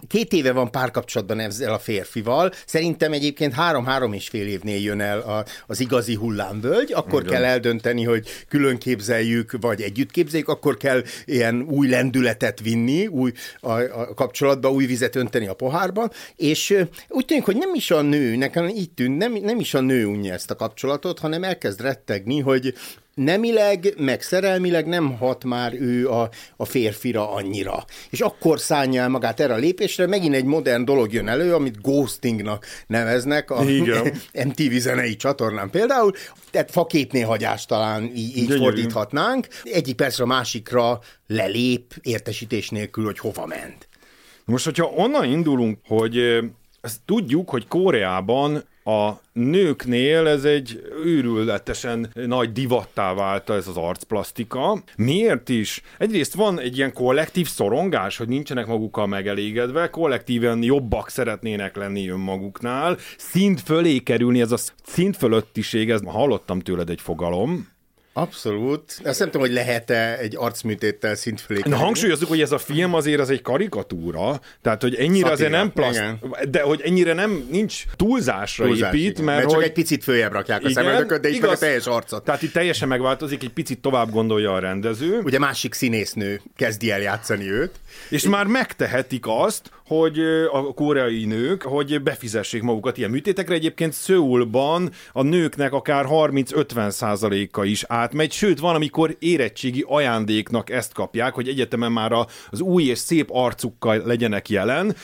Két 0.08 0.34
éve 0.34 0.52
van 0.52 0.72
párkapcsolatban 0.72 1.40
ezzel 1.40 1.74
a 1.74 1.80
férfival, 1.80 2.52
szerintem 2.66 3.14
egyébként 3.14 3.54
három-három 3.54 4.14
és 4.14 4.28
fél 4.28 4.48
évnél 4.48 4.82
jön 4.82 5.02
el 5.02 5.20
a, 5.20 5.46
az 5.68 5.80
igazi 5.80 6.16
hullámvölgy, 6.16 6.92
akkor 6.94 7.22
Igen. 7.22 7.34
kell 7.34 7.44
eldönteni, 7.44 8.04
hogy 8.04 8.28
külön 8.50 8.78
képzeljük, 8.78 9.58
vagy 9.62 9.82
együtt 9.82 10.12
képzeljük, 10.12 10.48
akkor 10.48 10.78
kell 10.80 11.04
ilyen 11.26 11.62
új 11.62 11.88
lendületet 11.88 12.60
vinni, 12.60 13.08
új 13.08 13.32
a, 13.60 13.72
a 13.72 14.14
kapcsolatba, 14.14 14.72
új 14.72 14.86
vizet 14.86 15.16
önteni 15.16 15.48
a 15.48 15.54
pohárban, 15.54 16.12
és 16.36 16.76
úgy 17.08 17.26
tűnik, 17.26 17.44
hogy 17.44 17.58
nem 17.58 17.74
is 17.74 17.92
a 17.92 18.02
nő, 18.02 18.36
nekem 18.36 18.68
így 18.68 18.92
tűnt, 18.92 19.18
nem, 19.18 19.34
nem 19.34 19.60
is 19.60 19.74
a 19.74 19.80
nő 19.80 20.06
unja 20.06 20.34
ezt 20.34 20.52
a 20.52 20.56
kapcsolatot, 20.56 21.20
hanem 21.20 21.44
elkezd 21.44 21.82
rettegni, 21.82 22.40
hogy 22.40 22.74
nemileg, 23.24 23.94
meg 23.98 24.22
szerelmileg 24.22 24.88
nem 24.88 25.18
hat 25.18 25.44
már 25.44 25.74
ő 25.74 26.10
a, 26.10 26.30
a 26.58 26.66
férfira 26.66 27.32
annyira. 27.32 27.86
És 28.10 28.20
akkor 28.20 28.60
szánja 28.60 29.02
el 29.02 29.10
magát 29.10 29.40
erre 29.40 29.54
a 29.54 29.58
lépésre, 29.58 30.08
megint 30.08 30.36
egy 30.36 30.44
modern 30.44 30.86
dolog 30.86 31.14
jön 31.14 31.28
elő, 31.28 31.54
amit 31.54 31.82
ghostingnak 31.82 32.66
neveznek 32.88 33.52
a 33.52 33.64
Igen. 33.64 34.14
MTV 34.48 34.72
zenei 34.72 35.16
csatornán 35.16 35.70
például, 35.70 36.12
tehát 36.52 36.72
faképné 36.72 37.22
hagyás 37.22 37.66
talán 37.66 38.04
így, 38.16 38.38
így 38.38 38.54
fordíthatnánk. 38.58 39.48
Egyik 39.64 39.96
percre 39.96 40.24
a 40.24 40.28
másikra 40.28 41.00
lelép 41.28 41.94
értesítés 42.02 42.70
nélkül, 42.70 43.06
hogy 43.06 43.20
hova 43.20 43.46
ment. 43.46 43.88
Most, 44.46 44.66
hogyha 44.66 44.94
onnan 44.96 45.26
indulunk, 45.26 45.80
hogy 45.88 46.18
Ezt 46.82 47.00
tudjuk, 47.06 47.50
hogy 47.50 47.68
Koreában 47.68 48.64
a 48.90 49.22
nőknél 49.34 50.28
ez 50.28 50.44
egy 50.44 50.82
őrületesen 51.04 52.12
nagy 52.14 52.52
divattá 52.52 53.14
vált 53.14 53.50
ez 53.50 53.68
az 53.68 53.78
arcplasztika. 53.78 54.84
Miért 54.96 55.50
is? 55.50 55.82
Egyrészt 55.98 56.34
van 56.34 56.60
egy 56.60 56.78
ilyen 56.78 56.94
kollektív 56.94 57.48
szorongás, 57.48 58.18
hogy 58.18 58.28
nincsenek 58.28 58.68
magukkal 58.68 59.08
megelégedve, 59.08 59.90
kollektíven 59.90 60.64
jobbak 60.64 61.10
szeretnének 61.10 61.76
lenni 61.76 62.10
önmaguknál, 62.10 62.98
szint 63.18 63.62
fölé 63.62 63.98
kerülni, 63.98 64.42
ez 64.42 64.52
a 64.52 64.58
szint 64.84 65.18
fölöttiség, 65.18 65.90
ez 65.90 66.02
hallottam 66.06 66.60
tőled 66.60 66.90
egy 66.90 67.02
fogalom, 67.02 67.68
Abszolút. 68.20 69.02
Azt 69.04 69.20
nem 69.20 69.32
tudom, 69.32 69.48
hogy 69.48 69.56
lehet-e 69.56 70.18
egy 70.18 70.36
arcműtéttel 70.38 71.16
szint 71.16 71.42
fölé. 71.42 71.62
Na, 71.66 71.76
hangsúlyozzuk, 71.76 72.30
hogy 72.30 72.42
ez 72.42 72.52
a 72.52 72.58
film 72.58 72.94
azért 72.94 73.20
az 73.20 73.30
egy 73.30 73.42
karikatúra, 73.42 74.40
tehát 74.62 74.82
hogy 74.82 74.96
ennyire 74.96 75.28
Szatíra, 75.28 75.32
azért 75.32 75.52
nem 75.52 75.72
plaszt, 75.72 76.50
de 76.50 76.62
hogy 76.62 76.82
ennyire 76.86 77.14
nem 77.14 77.48
nincs 77.52 77.84
túlzásra 77.96 78.66
Túlzás, 78.66 78.94
épít, 78.94 79.10
igen. 79.12 79.24
mert, 79.24 79.38
mert 79.38 79.44
hogy... 79.44 79.54
csak 79.54 79.64
egy 79.64 79.74
picit 79.74 80.04
följebb 80.04 80.32
rakják 80.32 80.64
a 80.64 80.70
szemöldököt, 80.70 81.22
de 81.22 81.30
itt 81.30 81.36
igaz, 81.36 81.52
a 81.52 81.58
teljes 81.58 81.86
arcot. 81.86 82.24
Tehát 82.24 82.42
itt 82.42 82.54
teljesen 82.54 82.88
megváltozik, 82.88 83.44
egy 83.44 83.54
picit 83.54 83.80
tovább 83.80 84.12
gondolja 84.12 84.54
a 84.54 84.60
rendező. 84.60 85.20
Ugye 85.24 85.40
másik 85.40 85.74
színésznő 85.74 86.42
kezdi 86.56 86.92
el 86.92 87.02
játszani 87.02 87.52
őt. 87.52 87.72
És 88.10 88.24
már 88.24 88.46
megtehetik 88.46 89.24
azt, 89.28 89.72
hogy 89.90 90.20
a 90.52 90.74
koreai 90.74 91.26
nők, 91.26 91.62
hogy 91.62 92.02
befizessék 92.02 92.62
magukat 92.62 92.98
ilyen 92.98 93.10
műtétekre. 93.10 93.54
Egyébként 93.54 93.94
Szöulban 93.94 94.92
a 95.14 95.24
nőknek 95.24 95.74
akár 95.74 96.06
30-50 96.10 96.90
százaléka 96.90 97.64
is 97.64 97.84
átmegy, 98.10 98.32
sőt 98.32 98.60
van, 98.60 98.76
amikor 98.76 99.16
érettségi 99.20 99.86
ajándéknak 99.88 100.70
ezt 100.70 100.94
kapják, 100.94 101.34
hogy 101.34 101.48
egyetemen 101.48 101.92
már 101.92 102.12
az 102.50 102.62
új 102.62 102.84
és 102.84 102.98
szép 102.98 103.30
arcukkal 103.32 104.02
legyenek 104.06 104.50
jelen. 104.50 104.96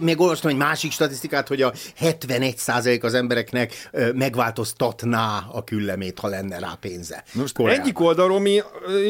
Még 0.00 0.20
olvastam 0.20 0.50
egy 0.50 0.56
másik 0.56 0.92
statisztikát, 0.92 1.48
hogy 1.48 1.62
a 1.62 1.72
71 1.96 2.58
százalék 2.58 3.04
az 3.04 3.14
embereknek 3.14 3.90
megváltoztatná 4.14 5.48
a 5.52 5.64
küllemét, 5.64 6.18
ha 6.18 6.28
lenne 6.28 6.58
rá 6.58 6.76
pénze. 6.80 7.24
Most 7.32 7.54
Koreában. 7.54 7.82
egyik 7.82 8.00
oldalról 8.00 8.40
mi 8.40 8.62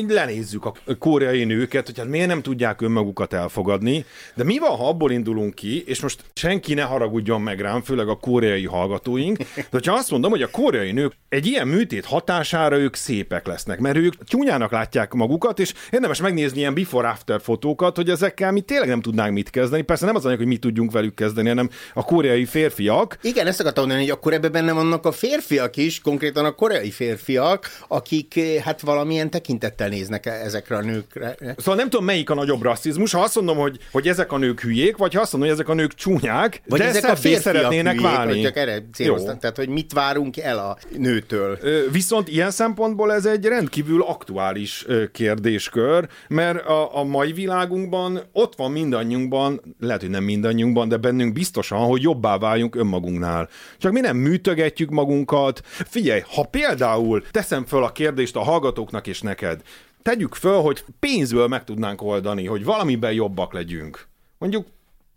lenézzük 0.08 0.64
a 0.64 0.74
koreai 0.98 1.44
nőket, 1.44 1.86
hogy 1.86 1.98
hát 1.98 2.08
miért 2.08 2.26
nem 2.28 2.42
tudják 2.42 2.80
önmagukat 2.80 3.32
elfogadni, 3.32 4.04
de 4.34 4.44
mi 4.44 4.58
van, 4.58 4.76
ha 4.76 4.88
abból 4.88 5.10
indulunk 5.10 5.54
ki, 5.54 5.82
és 5.86 6.00
most 6.00 6.24
senki 6.34 6.74
ne 6.74 6.82
haragudjon 6.82 7.40
meg 7.40 7.60
rám, 7.60 7.82
főleg 7.82 8.08
a 8.08 8.16
koreai 8.16 8.66
hallgatóink, 8.66 9.38
de 9.38 9.66
hogyha 9.70 9.94
azt 9.94 10.10
mondom, 10.10 10.30
hogy 10.30 10.42
a 10.42 10.50
koreai 10.50 10.92
nők 10.92 11.12
egy 11.28 11.46
ilyen 11.46 11.68
műtét 11.68 12.04
hatására 12.04 12.76
ők 12.76 12.94
szépek 13.06 13.46
lesznek, 13.46 13.78
mert 13.78 13.96
ők 13.96 14.24
csúnyának 14.24 14.70
látják 14.70 15.12
magukat, 15.12 15.58
és 15.58 15.72
érdemes 15.90 16.20
megnézni 16.20 16.58
ilyen 16.58 16.74
before-after 16.74 17.40
fotókat, 17.40 17.96
hogy 17.96 18.10
ezekkel 18.10 18.52
mi 18.52 18.60
tényleg 18.60 18.88
nem 18.88 19.00
tudnánk 19.00 19.32
mit 19.32 19.50
kezdeni. 19.50 19.82
Persze 19.82 20.06
nem 20.06 20.14
az 20.14 20.24
anyag, 20.24 20.38
hogy 20.38 20.46
mi 20.46 20.56
tudjunk 20.56 20.92
velük 20.92 21.14
kezdeni, 21.14 21.48
hanem 21.48 21.70
a 21.94 22.04
koreai 22.04 22.44
férfiak. 22.44 23.18
Igen, 23.22 23.46
ezt 23.46 23.60
akartam 23.60 23.84
mondani, 23.84 24.06
hogy 24.06 24.16
akkor 24.16 24.32
ebben 24.32 24.52
benne 24.52 24.72
vannak 24.72 25.06
a 25.06 25.12
férfiak 25.12 25.76
is, 25.76 26.00
konkrétan 26.00 26.44
a 26.44 26.50
koreai 26.50 26.90
férfiak, 26.90 27.78
akik 27.88 28.40
hát 28.64 28.80
valamilyen 28.80 29.30
tekintettel 29.30 29.88
néznek 29.88 30.26
ezekre 30.26 30.76
a 30.76 30.80
nőkre. 30.80 31.34
Szóval 31.56 31.74
nem 31.74 31.88
tudom, 31.88 32.04
melyik 32.04 32.30
a 32.30 32.34
nagyobb 32.34 32.62
rasszizmus. 32.62 33.12
Ha 33.12 33.20
azt 33.20 33.34
mondom, 33.34 33.56
hogy, 33.56 33.78
hogy 33.92 34.08
ezek 34.08 34.32
a 34.32 34.38
nők 34.38 34.60
hülyék, 34.60 34.96
vagy 34.96 35.14
ha 35.14 35.20
azt 35.20 35.32
mondom, 35.32 35.50
hogy 35.50 35.60
ezek 35.60 35.72
a 35.72 35.76
nők 35.76 35.94
csúnyák, 35.94 36.62
vagy 36.68 36.78
de 36.78 36.86
ezek 36.86 37.10
a 37.10 37.16
szeretnének 37.16 37.94
hülyék, 37.94 38.10
válni. 38.10 38.42
Csak 38.42 38.56
erre 38.56 38.84
céloztam, 38.94 39.38
tehát 39.38 39.56
hogy 39.56 39.68
mit 39.68 39.92
várunk 39.92 40.36
el 40.36 40.58
a 40.58 40.76
nőtől. 40.98 41.58
Viszont 41.90 42.28
ilyen 42.28 42.50
szempontból 42.96 43.12
ez 43.12 43.38
egy 43.38 43.44
rendkívül 43.44 44.02
aktuális 44.02 44.86
kérdéskör, 45.12 46.08
mert 46.28 46.66
a, 46.66 46.96
a 46.96 47.04
mai 47.04 47.32
világunkban 47.32 48.20
ott 48.32 48.56
van 48.56 48.72
mindannyiunkban, 48.72 49.60
lehet, 49.80 50.00
hogy 50.00 50.10
nem 50.10 50.24
mindannyiunkban, 50.24 50.88
de 50.88 50.96
bennünk 50.96 51.32
biztosan, 51.32 51.78
hogy 51.78 52.02
jobbá 52.02 52.38
váljunk 52.38 52.74
önmagunknál. 52.74 53.48
Csak 53.78 53.92
mi 53.92 54.00
nem 54.00 54.16
műtögetjük 54.16 54.90
magunkat. 54.90 55.60
Figyelj, 55.64 56.22
ha 56.34 56.42
például 56.42 57.22
teszem 57.30 57.64
föl 57.64 57.84
a 57.84 57.92
kérdést 57.92 58.36
a 58.36 58.42
hallgatóknak 58.42 59.06
és 59.06 59.20
neked, 59.20 59.60
tegyük 60.02 60.34
föl, 60.34 60.60
hogy 60.60 60.84
pénzből 61.00 61.46
meg 61.46 61.64
tudnánk 61.64 62.02
oldani, 62.02 62.46
hogy 62.46 62.64
valamiben 62.64 63.12
jobbak 63.12 63.52
legyünk. 63.52 64.06
Mondjuk 64.38 64.66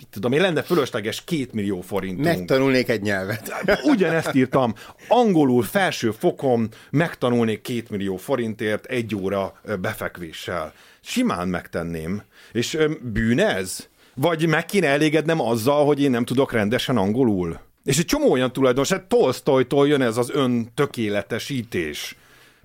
tudom 0.10 0.32
én, 0.32 0.41
lenne 0.41 0.62
fölösleges 0.62 1.24
két 1.24 1.53
millió 1.53 1.82
forintunk. 1.82 2.25
Megtanulnék 2.25 2.89
egy 2.89 3.01
nyelvet. 3.01 3.53
Ugyanezt 3.84 4.34
írtam. 4.34 4.74
Angolul 5.08 5.63
felső 5.63 6.12
fokon 6.12 6.70
megtanulnék 6.89 7.62
két 7.62 7.89
millió 7.89 8.18
forintért 8.18 8.86
egy 8.86 9.15
óra 9.15 9.62
befekvéssel. 9.82 10.74
Simán 11.01 11.48
megtenném. 11.48 12.22
És 12.51 12.77
bűn 13.01 13.39
ez? 13.39 13.88
Vagy 14.13 14.48
meg 14.48 14.65
kéne 14.65 14.88
elégednem 14.88 15.41
azzal, 15.41 15.86
hogy 15.86 16.01
én 16.01 16.12
nem 16.12 16.25
tudok 16.25 16.51
rendesen 16.51 16.98
angolul? 16.98 17.60
És 17.84 17.98
egy 17.98 18.06
csomó 18.06 18.32
olyan 18.32 18.53
tulajdonos, 18.53 18.89
hát 18.91 19.03
Tolstoytól 19.03 19.88
jön 19.88 20.01
ez 20.01 20.18
az 20.18 20.29
öntökéletesítés. 20.29 22.15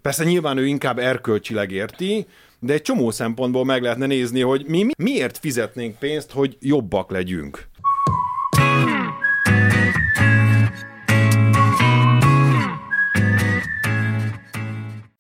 Persze 0.03 0.25
nyilván 0.25 0.57
ő 0.57 0.67
inkább 0.67 0.99
erkölcsileg 0.99 1.71
érti, 1.71 2.27
de 2.65 2.73
egy 2.73 2.83
csomó 2.83 3.11
szempontból 3.11 3.65
meg 3.65 3.83
lehetne 3.83 4.07
nézni, 4.07 4.41
hogy 4.41 4.65
mi 4.67 4.87
miért 4.99 5.39
fizetnénk 5.39 5.99
pénzt, 5.99 6.31
hogy 6.31 6.57
jobbak 6.61 7.11
legyünk. 7.11 7.69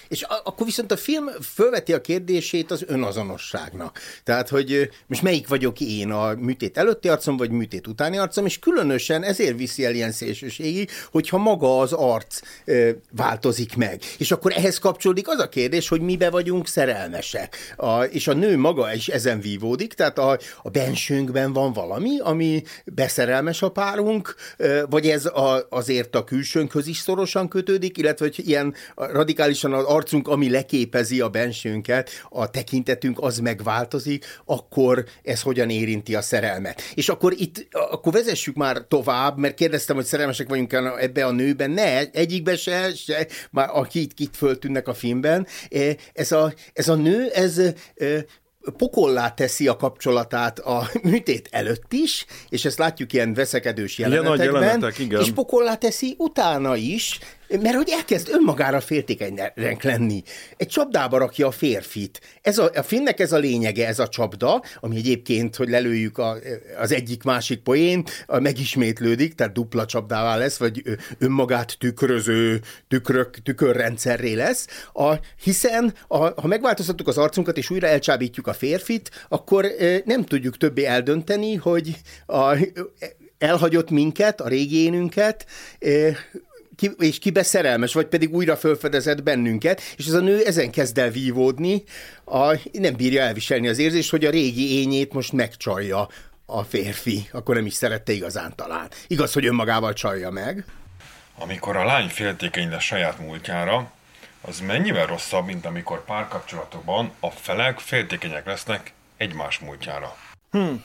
És 0.09 0.23
akkor 0.23 0.67
viszont 0.67 0.93
a 0.93 0.97
film 0.97 1.29
fölveti 1.55 1.93
a 1.93 2.01
kérdését 2.01 2.71
az 2.71 2.85
önazonosságnak. 2.87 3.99
Tehát, 4.25 4.49
hogy 4.49 4.91
most 5.07 5.23
melyik 5.23 5.49
vagyok 5.49 5.81
én, 5.81 6.11
a 6.11 6.35
műtét 6.35 6.79
előtti 6.79 7.09
arcom, 7.09 7.37
vagy 7.37 7.51
műtét 7.51 7.87
utáni 7.87 8.17
arcom, 8.19 8.47
és 8.47 8.59
különösen 8.59 9.23
ezért 9.23 9.57
viszi 9.57 9.85
el 9.85 9.95
ilyen 9.95 10.13
szélsőségig, 10.13 10.91
hogyha 11.11 11.39
maga 11.39 11.79
az 11.79 11.93
arc 11.93 12.41
ö, 12.65 12.91
változik 13.17 13.77
meg. 13.77 14.03
És 14.19 14.31
akkor 14.31 14.53
ehhez 14.57 14.79
kapcsolódik 14.79 15.29
az 15.29 15.39
a 15.39 15.49
kérdés, 15.49 15.89
hogy 15.89 16.01
mibe 16.01 16.31
vagyunk 16.31 16.69
szerelmesek. 16.69 17.57
A, 17.77 18.03
és 18.03 18.29
a 18.29 18.33
nő 18.33 18.59
maga 18.59 18.95
is 18.95 19.09
ezen 19.09 19.41
vívódik, 19.41 19.93
tehát 19.93 20.19
a, 20.19 20.39
a 20.63 20.71
bensőnkben 20.71 21.53
van 21.53 21.73
valami, 21.73 22.19
ami 22.21 22.63
beszerelmes 22.85 23.63
a 23.63 23.71
párunk, 23.71 24.35
ö, 24.57 24.83
vagy 24.91 25.09
ez 25.09 25.27
a, 25.27 25.67
azért 25.71 26.15
a 26.15 26.25
külsőnkhöz 26.25 26.87
is 26.87 26.99
szorosan 26.99 27.49
kötődik, 27.49 27.99
illetve 27.99 28.25
hogy 28.25 28.49
ilyen 28.49 28.75
radikálisan 28.95 29.73
az 29.73 29.85
arcunk, 30.05 30.29
ami 30.29 30.51
leképezi 30.51 31.21
a 31.21 31.29
bensőnket, 31.29 32.11
a 32.29 32.51
tekintetünk 32.51 33.19
az 33.21 33.39
megváltozik, 33.39 34.25
akkor 34.45 35.05
ez 35.23 35.43
hogyan 35.43 35.71
érinti 35.71 36.15
a 36.15 36.23
szerelmet. 36.23 36.83
És 36.95 37.09
akkor 37.09 37.35
itt, 37.37 37.67
akkor 37.71 38.13
vezessük 38.13 38.55
már 38.55 38.85
tovább, 38.89 39.39
mert 39.39 39.55
kérdeztem, 39.55 39.97
hogy 39.97 40.05
szerelmesek 40.05 40.49
vagyunk 40.49 40.73
ebbe 40.99 41.27
a 41.27 41.31
nőben, 41.31 41.71
ne, 41.71 42.11
egyikbe 42.11 42.57
se, 42.57 42.95
se 42.95 43.27
már 43.51 43.69
akit 43.73 44.15
kit 44.15 44.37
föltűnnek 44.37 44.89
a 44.89 44.95
filmben. 44.95 45.47
E, 45.71 45.97
ez 46.13 46.33
a, 46.33 46.55
ez 46.73 46.89
a 46.89 46.95
nő, 46.95 47.29
ez 47.33 47.59
e, 47.59 47.73
pokollá 48.77 49.31
teszi 49.31 49.69
a 49.69 49.77
kapcsolatát 49.77 50.59
a 50.59 50.89
műtét 51.03 51.49
előtt 51.51 51.93
is, 51.93 52.27
és 52.49 52.65
ezt 52.65 52.79
látjuk 52.79 53.13
ilyen 53.13 53.35
veszekedős 53.35 53.99
jelenetekben, 53.99 54.41
ilyen 54.41 54.55
jelenetek, 54.55 54.99
igen. 54.99 55.21
és 55.21 55.31
pokollá 55.33 55.75
teszi 55.75 56.15
utána 56.19 56.77
is, 56.77 57.19
mert 57.61 57.77
hogy 57.77 57.91
elkezd 57.91 58.29
önmagára 58.33 58.81
féltékenynek 58.81 59.83
lenni. 59.83 60.23
Egy 60.57 60.69
csapdába 60.69 61.19
rakja 61.19 61.47
a 61.47 61.51
férfit. 61.51 62.21
Ez 62.43 62.59
a, 62.59 62.71
a 62.75 62.83
finnek 62.83 63.21
ez 63.21 63.33
a 63.33 63.39
lényege, 63.39 63.87
ez 63.87 63.99
a 63.99 64.09
csapda, 64.09 64.63
ami 64.81 64.97
egyébként, 64.97 65.57
hogy 65.57 65.69
lelőjük 65.69 66.19
a, 66.19 66.37
az 66.79 66.93
egyik-másik 66.93 67.63
poén, 67.63 68.05
a, 68.27 68.39
megismétlődik, 68.39 69.35
tehát 69.35 69.53
dupla 69.53 69.87
csapdává 69.87 70.37
lesz, 70.37 70.57
vagy 70.57 70.83
önmagát 71.19 71.79
tükröző 71.79 72.61
tükrök, 72.89 73.43
tükörrendszerré 73.43 74.33
lesz, 74.33 74.67
a, 74.93 75.15
hiszen 75.43 75.95
a, 76.09 76.17
ha 76.17 76.47
megváltoztatjuk 76.47 77.09
az 77.09 77.19
arcunkat, 77.19 77.57
és 77.57 77.71
újra 77.71 77.87
elcsábítjuk 77.87 78.47
a 78.47 78.53
férfit, 78.53 79.11
akkor 79.29 79.67
nem 80.05 80.25
tudjuk 80.25 80.57
többé 80.57 80.85
eldönteni, 80.85 81.55
hogy 81.55 81.97
a, 82.27 82.57
elhagyott 83.39 83.91
minket, 83.91 84.41
a 84.41 84.49
régi 84.49 84.77
énünket, 84.77 85.47
ki, 86.77 86.91
és 86.99 87.19
kibe 87.19 87.43
szerelmes, 87.43 87.93
vagy 87.95 88.07
pedig 88.07 88.35
újra 88.35 88.57
felfedezett 88.57 89.23
bennünket, 89.23 89.81
és 89.97 90.07
ez 90.07 90.13
a 90.13 90.21
nő 90.21 90.45
ezen 90.45 90.71
kezd 90.71 90.99
el 90.99 91.11
vívódni, 91.11 91.83
a, 92.25 92.59
nem 92.73 92.97
bírja 92.97 93.23
elviselni 93.23 93.69
az 93.69 93.79
érzést, 93.79 94.11
hogy 94.11 94.25
a 94.25 94.31
régi 94.31 94.81
ényét 94.81 95.13
most 95.13 95.33
megcsalja 95.33 96.09
a 96.47 96.63
férfi, 96.63 97.29
akkor 97.33 97.55
nem 97.55 97.67
is 97.67 97.75
szerette 97.75 98.13
igazán 98.13 98.53
talán. 98.57 98.89
Igaz, 99.07 99.33
hogy 99.33 99.47
önmagával 99.47 99.93
csalja 99.93 100.31
meg. 100.31 100.65
Amikor 101.39 101.77
a 101.77 101.85
lány 101.85 102.09
féltékeny 102.09 102.71
lesz 102.71 102.83
saját 102.83 103.19
múltjára, 103.19 103.93
az 104.41 104.61
mennyivel 104.61 105.07
rosszabb, 105.07 105.45
mint 105.47 105.67
amikor 105.67 106.05
párkapcsolatokban 106.05 107.11
a 107.21 107.31
felek 107.31 107.79
féltékenyek 107.79 108.47
lesznek 108.47 108.93
egymás 109.17 109.59
múltjára. 109.59 110.17
Hmm. 110.51 110.85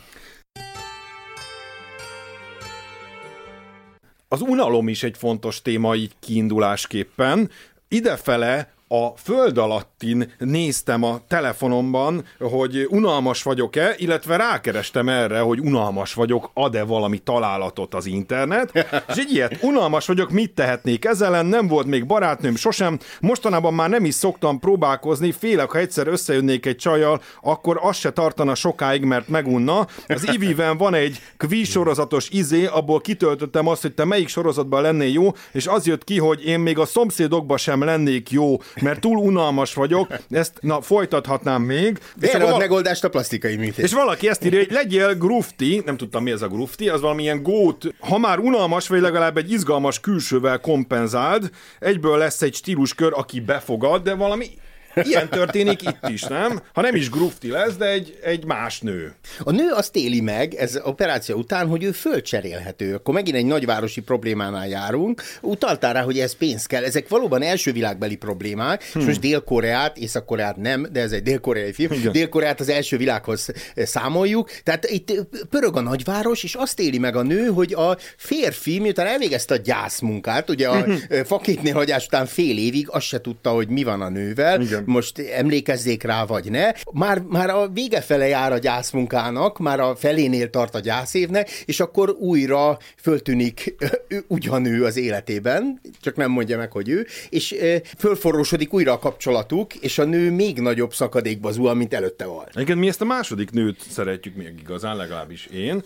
Az 4.31 4.41
unalom 4.41 4.87
is 4.87 5.03
egy 5.03 5.17
fontos 5.17 5.61
téma 5.61 5.95
így 5.95 6.11
kiindulásképpen. 6.19 7.49
Idefele 7.87 8.73
a 8.91 9.17
föld 9.17 9.57
alattin 9.57 10.33
néztem 10.37 11.03
a 11.03 11.19
telefonomban, 11.27 12.25
hogy 12.39 12.87
unalmas 12.89 13.43
vagyok-e, 13.43 13.93
illetve 13.97 14.35
rákerestem 14.35 15.09
erre, 15.09 15.39
hogy 15.39 15.59
unalmas 15.59 16.13
vagyok, 16.13 16.51
ad-e 16.53 16.83
valami 16.83 17.17
találatot 17.17 17.93
az 17.93 18.05
internet, 18.05 18.71
és 19.07 19.15
egy 19.15 19.31
ilyet, 19.31 19.57
unalmas 19.61 20.07
vagyok, 20.07 20.29
mit 20.29 20.51
tehetnék 20.53 21.05
ezzel 21.05 21.43
nem 21.43 21.67
volt 21.67 21.85
még 21.85 22.05
barátnőm 22.05 22.55
sosem, 22.55 22.99
mostanában 23.21 23.73
már 23.73 23.89
nem 23.89 24.05
is 24.05 24.13
szoktam 24.13 24.59
próbálkozni, 24.59 25.31
félek, 25.31 25.71
ha 25.71 25.77
egyszer 25.77 26.07
összejönnék 26.07 26.65
egy 26.65 26.77
csajjal, 26.77 27.21
akkor 27.41 27.79
az 27.81 27.97
se 27.97 28.11
tartana 28.11 28.55
sokáig, 28.55 29.03
mert 29.03 29.27
megunna. 29.27 29.87
Az 30.07 30.33
Iviven 30.33 30.77
van 30.77 30.93
egy 30.93 31.21
quiz 31.37 31.69
sorozatos 31.69 32.29
izé, 32.29 32.65
abból 32.65 33.01
kitöltöttem 33.01 33.67
azt, 33.67 33.81
hogy 33.81 33.93
te 33.93 34.05
melyik 34.05 34.27
sorozatban 34.27 34.81
lennél 34.81 35.11
jó, 35.11 35.31
és 35.51 35.67
az 35.67 35.87
jött 35.87 36.03
ki, 36.03 36.17
hogy 36.17 36.45
én 36.45 36.59
még 36.59 36.79
a 36.79 36.85
szomszédokban 36.85 37.57
sem 37.57 37.83
lennék 37.83 38.31
jó, 38.31 38.57
mert 38.81 38.99
túl 38.99 39.17
unalmas 39.17 39.73
vagyok, 39.73 40.07
ezt 40.29 40.53
na 40.61 40.81
folytathatnám 40.81 41.61
még. 41.61 41.99
Erre 42.19 42.43
val- 42.43 42.57
megoldást 42.57 43.03
a 43.03 43.09
plastikai 43.09 43.55
műtét. 43.55 43.85
És 43.85 43.93
valaki 43.93 44.29
ezt 44.29 44.45
írja, 44.45 44.59
hogy 44.59 44.71
legyél 44.71 45.15
grufti, 45.15 45.81
nem 45.85 45.97
tudtam 45.97 46.23
mi 46.23 46.31
ez 46.31 46.41
a 46.41 46.47
grufti, 46.47 46.89
az 46.89 47.01
valamilyen 47.01 47.43
gót, 47.43 47.93
ha 47.99 48.17
már 48.17 48.39
unalmas, 48.39 48.87
vagy 48.87 49.01
legalább 49.01 49.37
egy 49.37 49.51
izgalmas 49.51 49.99
külsővel 49.99 50.59
kompenzáld, 50.59 51.49
egyből 51.79 52.17
lesz 52.17 52.41
egy 52.41 52.55
stíluskör, 52.55 53.11
aki 53.15 53.39
befogad, 53.39 54.03
de 54.03 54.13
valami 54.13 54.47
Ilyen 54.95 55.29
történik 55.29 55.81
itt 55.81 56.07
is, 56.07 56.21
nem? 56.21 56.61
Ha 56.73 56.81
nem 56.81 56.95
is 56.95 57.09
grufti 57.09 57.49
lesz, 57.49 57.75
de 57.75 57.85
egy, 57.85 58.19
egy 58.23 58.45
más 58.45 58.79
nő. 58.79 59.13
A 59.43 59.51
nő 59.51 59.69
azt 59.71 59.95
éli 59.95 60.21
meg, 60.21 60.53
ez 60.53 60.79
operáció 60.83 61.37
után, 61.37 61.67
hogy 61.67 61.83
ő 61.83 61.91
fölcserélhető. 61.91 62.95
Akkor 62.95 63.13
megint 63.13 63.35
egy 63.35 63.45
nagyvárosi 63.45 64.01
problémánál 64.01 64.67
járunk. 64.67 65.21
Utaltál 65.41 65.93
rá, 65.93 66.01
hogy 66.01 66.19
ez 66.19 66.35
pénz 66.35 66.65
kell. 66.65 66.83
Ezek 66.83 67.07
valóban 67.07 67.41
első 67.41 67.71
világbeli 67.71 68.15
problémák, 68.15 68.83
hmm. 68.91 69.01
és 69.01 69.07
most 69.07 69.19
Dél-Koreát, 69.19 69.97
Észak-Koreát 69.97 70.55
nem, 70.55 70.87
de 70.91 71.01
ez 71.01 71.11
egy 71.11 71.23
dél-koreai 71.23 71.73
film. 71.73 71.91
Igen. 71.91 72.11
Dél-Koreát 72.11 72.59
az 72.59 72.69
első 72.69 72.97
világhoz 72.97 73.49
számoljuk. 73.75 74.49
Tehát 74.63 74.89
itt 74.89 75.13
pörög 75.49 75.77
a 75.77 75.81
nagyváros, 75.81 76.43
és 76.43 76.53
azt 76.53 76.79
éli 76.79 76.97
meg 76.97 77.15
a 77.15 77.21
nő, 77.21 77.45
hogy 77.45 77.73
a 77.73 77.97
férfi, 78.17 78.79
miután 78.79 79.07
elvégezte 79.07 79.53
a 79.53 79.57
gyászmunkát, 79.57 80.49
ugye 80.49 80.69
a 80.69 80.85
fakétnél 81.25 81.73
hagyás 81.73 82.05
után 82.05 82.25
fél 82.25 82.57
évig 82.57 82.89
azt 82.89 83.05
se 83.05 83.21
tudta, 83.21 83.49
hogy 83.49 83.67
mi 83.67 83.83
van 83.83 84.01
a 84.01 84.09
nővel, 84.09 84.61
Igen 84.61 84.78
most 84.85 85.19
emlékezzék 85.19 86.03
rá, 86.03 86.25
vagy 86.25 86.51
ne. 86.51 86.71
Már, 86.93 87.19
már 87.19 87.49
a 87.49 87.67
vége 87.67 88.01
fele 88.01 88.27
jár 88.27 88.51
a 88.51 88.57
gyászmunkának, 88.57 89.57
már 89.57 89.79
a 89.79 89.95
felénél 89.95 90.49
tart 90.49 90.75
a 90.75 90.79
gyászévnek, 90.79 91.49
és 91.65 91.79
akkor 91.79 92.09
újra 92.09 92.77
föltűnik 93.01 93.75
ugyanő 94.27 94.83
az 94.83 94.97
életében, 94.97 95.81
csak 96.01 96.15
nem 96.15 96.31
mondja 96.31 96.57
meg, 96.57 96.71
hogy 96.71 96.89
ő, 96.89 97.07
és 97.29 97.55
fölforrósodik 97.97 98.73
újra 98.73 98.91
a 98.91 98.99
kapcsolatuk, 98.99 99.75
és 99.75 99.97
a 99.97 100.03
nő 100.03 100.31
még 100.31 100.59
nagyobb 100.59 100.93
szakadékba 100.93 101.51
zuhan, 101.51 101.77
mint 101.77 101.93
előtte 101.93 102.25
volt. 102.25 102.51
Igen, 102.55 102.77
mi 102.77 102.87
ezt 102.87 103.01
a 103.01 103.05
második 103.05 103.51
nőt 103.51 103.81
szeretjük 103.89 104.35
még 104.35 104.53
igazán, 104.59 104.95
legalábbis 104.95 105.45
én. 105.45 105.83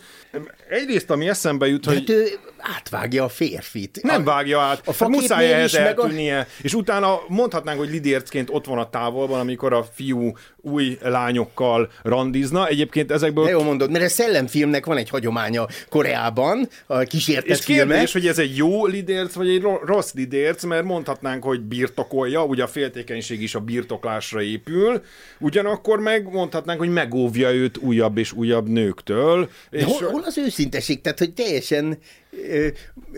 Egyrészt, 0.70 1.10
ami 1.10 1.30
eszembe 1.30 1.68
jut, 1.68 1.86
hogy... 1.86 2.10
ő 2.10 2.28
átvágja 2.58 3.24
a 3.24 3.30
férfit. 3.30 4.00
Nem 4.02 4.22
a, 4.22 4.24
vágja 4.24 4.60
át. 4.60 4.88
A 4.88 4.94
hát 5.00 5.08
muszáj 5.10 5.54
ehhez 5.54 5.74
eltűnnie. 5.74 6.40
A... 6.40 6.48
És 6.62 6.74
utána 6.74 7.20
mondhatnánk, 7.28 7.80
hogy 7.80 7.90
lidércként 7.90 8.50
ott 8.52 8.66
van 8.66 8.78
a 8.78 8.83
távolban, 8.90 9.40
amikor 9.40 9.74
a 9.74 9.86
fiú 9.94 10.32
új 10.62 10.98
lányokkal 11.02 11.92
randizna. 12.04 12.68
Egyébként 12.68 13.12
ezekből... 13.12 13.46
De 13.46 13.52
jó 13.52 13.64
mondod, 13.64 13.92
mert 13.92 14.04
a 14.04 14.10
szellemfilmnek 14.10 14.86
van 14.86 14.98
egy 14.98 15.10
hagyománya 15.10 15.68
Koreában, 15.90 16.68
a 16.86 16.98
kísértett 16.98 17.58
És 17.58 17.66
kérdés, 17.66 17.86
filmek. 17.86 18.12
hogy 18.12 18.28
ez 18.28 18.40
egy 18.40 18.58
jó 18.58 18.86
lidérc, 18.86 19.34
vagy 19.34 19.50
egy 19.50 19.62
rossz 19.86 20.14
lidérc, 20.14 20.64
mert 20.64 20.84
mondhatnánk, 20.84 21.44
hogy 21.44 21.62
birtokolja, 21.62 22.46
ugye 22.46 22.64
a 22.64 22.68
féltékenység 22.68 23.42
is 23.42 23.56
a 23.56 23.60
birtoklásra 23.60 24.42
épül, 24.42 25.02
ugyanakkor 25.40 26.00
meg 26.00 26.32
mondhatnánk, 26.32 26.80
hogy 26.80 26.90
megóvja 26.90 27.54
őt 27.54 27.78
újabb 27.78 28.18
és 28.18 28.32
újabb 28.32 28.70
nőktől. 28.70 29.50
De 29.70 29.78
és 29.78 29.84
hol, 29.84 30.10
hol 30.10 30.22
az 30.26 30.38
őszinteség? 30.38 31.02
Tehát, 31.02 31.20
hogy 31.20 31.34
teljesen 31.34 31.98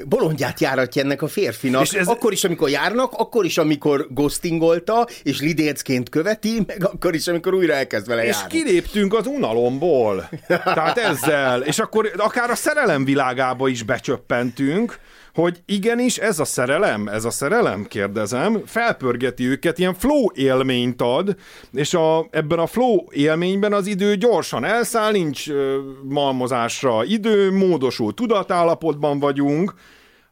bolondját 0.06 0.60
járatja 0.60 1.02
ennek 1.02 1.22
a 1.22 1.28
férfinak. 1.28 1.82
És 1.82 1.94
ez... 1.94 2.08
Akkor 2.08 2.32
is, 2.32 2.44
amikor 2.44 2.70
járnak, 2.70 3.14
akkor 3.14 3.46
is, 3.46 3.58
amikor 3.58 4.08
ghostingolta, 4.10 5.08
és 5.24 5.40
lidécként 5.40 6.10
követi, 6.10 6.64
meg 6.68 6.86
akkor 6.86 7.14
is, 7.14 7.28
amikor 7.28 7.54
újra 7.54 7.74
elkezd 7.74 8.08
vele 8.08 8.26
És 8.26 8.36
járni. 8.36 8.60
kiléptünk 8.60 9.14
az 9.14 9.28
unalomból. 9.28 10.30
Tehát 10.48 10.98
ezzel. 10.98 11.62
És 11.62 11.80
akkor 11.80 12.12
akár 12.18 12.50
a 12.50 12.56
szerelem 12.56 13.06
világába 13.06 13.68
is 13.68 13.84
becsöppentünk, 13.84 15.00
hogy 15.36 15.62
igenis 15.66 16.18
ez 16.18 16.40
a 16.40 16.46
szerelem, 16.46 17.08
ez 17.08 17.26
a 17.26 17.30
szerelem, 17.30 17.86
kérdezem, 17.86 18.62
felpörgeti 18.66 19.48
őket, 19.48 19.80
ilyen 19.80 19.94
flow 19.94 20.28
élményt 20.34 21.02
ad, 21.02 21.36
és 21.74 21.94
a, 21.94 22.28
ebben 22.30 22.60
a 22.60 22.68
flow 22.68 23.04
élményben 23.10 23.74
az 23.74 23.88
idő 23.88 24.16
gyorsan 24.16 24.64
elszáll, 24.64 25.12
nincs 25.12 25.46
malmozásra 26.04 27.04
idő, 27.04 27.52
módosul 27.52 28.14
tudatállapotban 28.14 29.20
vagyunk. 29.20 29.74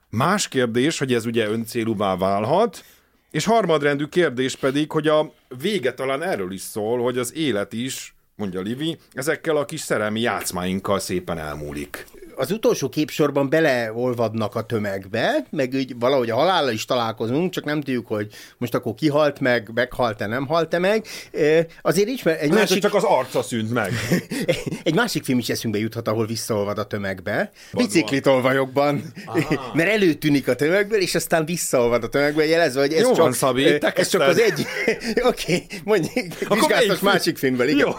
Más 0.10 0.48
kérdés, 0.48 1.00
hogy 1.00 1.14
ez 1.14 1.26
ugye 1.26 1.48
öncélúvá 1.48 2.16
válhat, 2.16 2.84
és 3.32 3.46
harmadrendű 3.46 4.06
kérdés 4.06 4.56
pedig, 4.56 4.92
hogy 4.92 5.08
a 5.08 5.34
vége 5.62 5.94
talán 5.94 6.24
erről 6.24 6.52
is 6.52 6.62
szól, 6.62 7.02
hogy 7.02 7.18
az 7.18 7.36
élet 7.36 7.74
is, 7.74 8.16
mondja 8.36 8.62
Livi, 8.62 8.98
ezekkel 9.14 9.58
a 9.58 9.66
kis 9.66 9.80
szerelmi 9.80 10.20
játszmáinkkal 10.20 11.00
szépen 11.00 11.38
elmúlik 11.38 12.06
az 12.36 12.52
utolsó 12.52 12.90
képsorban 12.90 13.50
beleolvadnak 13.50 14.56
a 14.56 14.62
tömegbe, 14.62 15.46
meg 15.50 15.74
úgy 15.74 16.00
valahogy 16.00 16.30
a 16.30 16.36
halállal 16.36 16.72
is 16.72 16.86
találkozunk, 16.86 17.52
csak 17.52 17.64
nem 17.64 17.82
tudjuk, 17.82 18.08
hogy 18.08 18.28
most 18.58 18.74
akkor 18.74 18.94
kihalt 18.94 19.40
meg, 19.40 19.70
meghalt-e, 19.74 20.26
nem 20.26 20.48
halt-e 20.48 20.80
meg. 20.80 21.06
Azért 21.82 22.08
ismer, 22.08 22.34
egy 22.34 22.50
Lehet, 22.50 22.70
másik... 22.70 22.82
csak 22.82 22.94
az 22.94 23.04
arca 23.04 23.42
szűnt 23.42 23.72
meg. 23.72 23.92
egy 24.84 24.96
másik 24.96 25.24
film 25.24 25.38
is 25.38 25.50
eszünkbe 25.50 25.80
juthat, 25.80 26.08
ahol 26.08 26.26
visszaolvad 26.26 26.78
a 26.78 26.84
tömegbe. 26.84 27.52
Biciklitolvajokban. 27.74 29.14
Mert 29.74 29.90
előtűnik 29.90 30.48
a 30.48 30.56
tömegből, 30.56 31.00
és 31.00 31.16
aztán 31.16 31.46
visszaolvad 31.46 32.04
a 32.04 32.10
tömegbe, 32.10 32.46
jelezve, 32.46 32.82
hogy 32.82 32.94
ez 32.94 33.02
Jó 33.02 33.08
csak, 33.08 33.18
van, 33.18 33.34
Szabi, 33.34 33.66
ez 33.96 34.08
csak 34.08 34.22
az 34.22 34.40
egy... 34.40 34.66
Oké, 35.24 35.54
okay, 35.54 35.66
mondj, 35.84 36.08
vizsgáltas 36.50 37.00
másik 37.00 37.38
filmből, 37.38 37.68
igen. 37.68 37.88
Jó. 37.88 37.94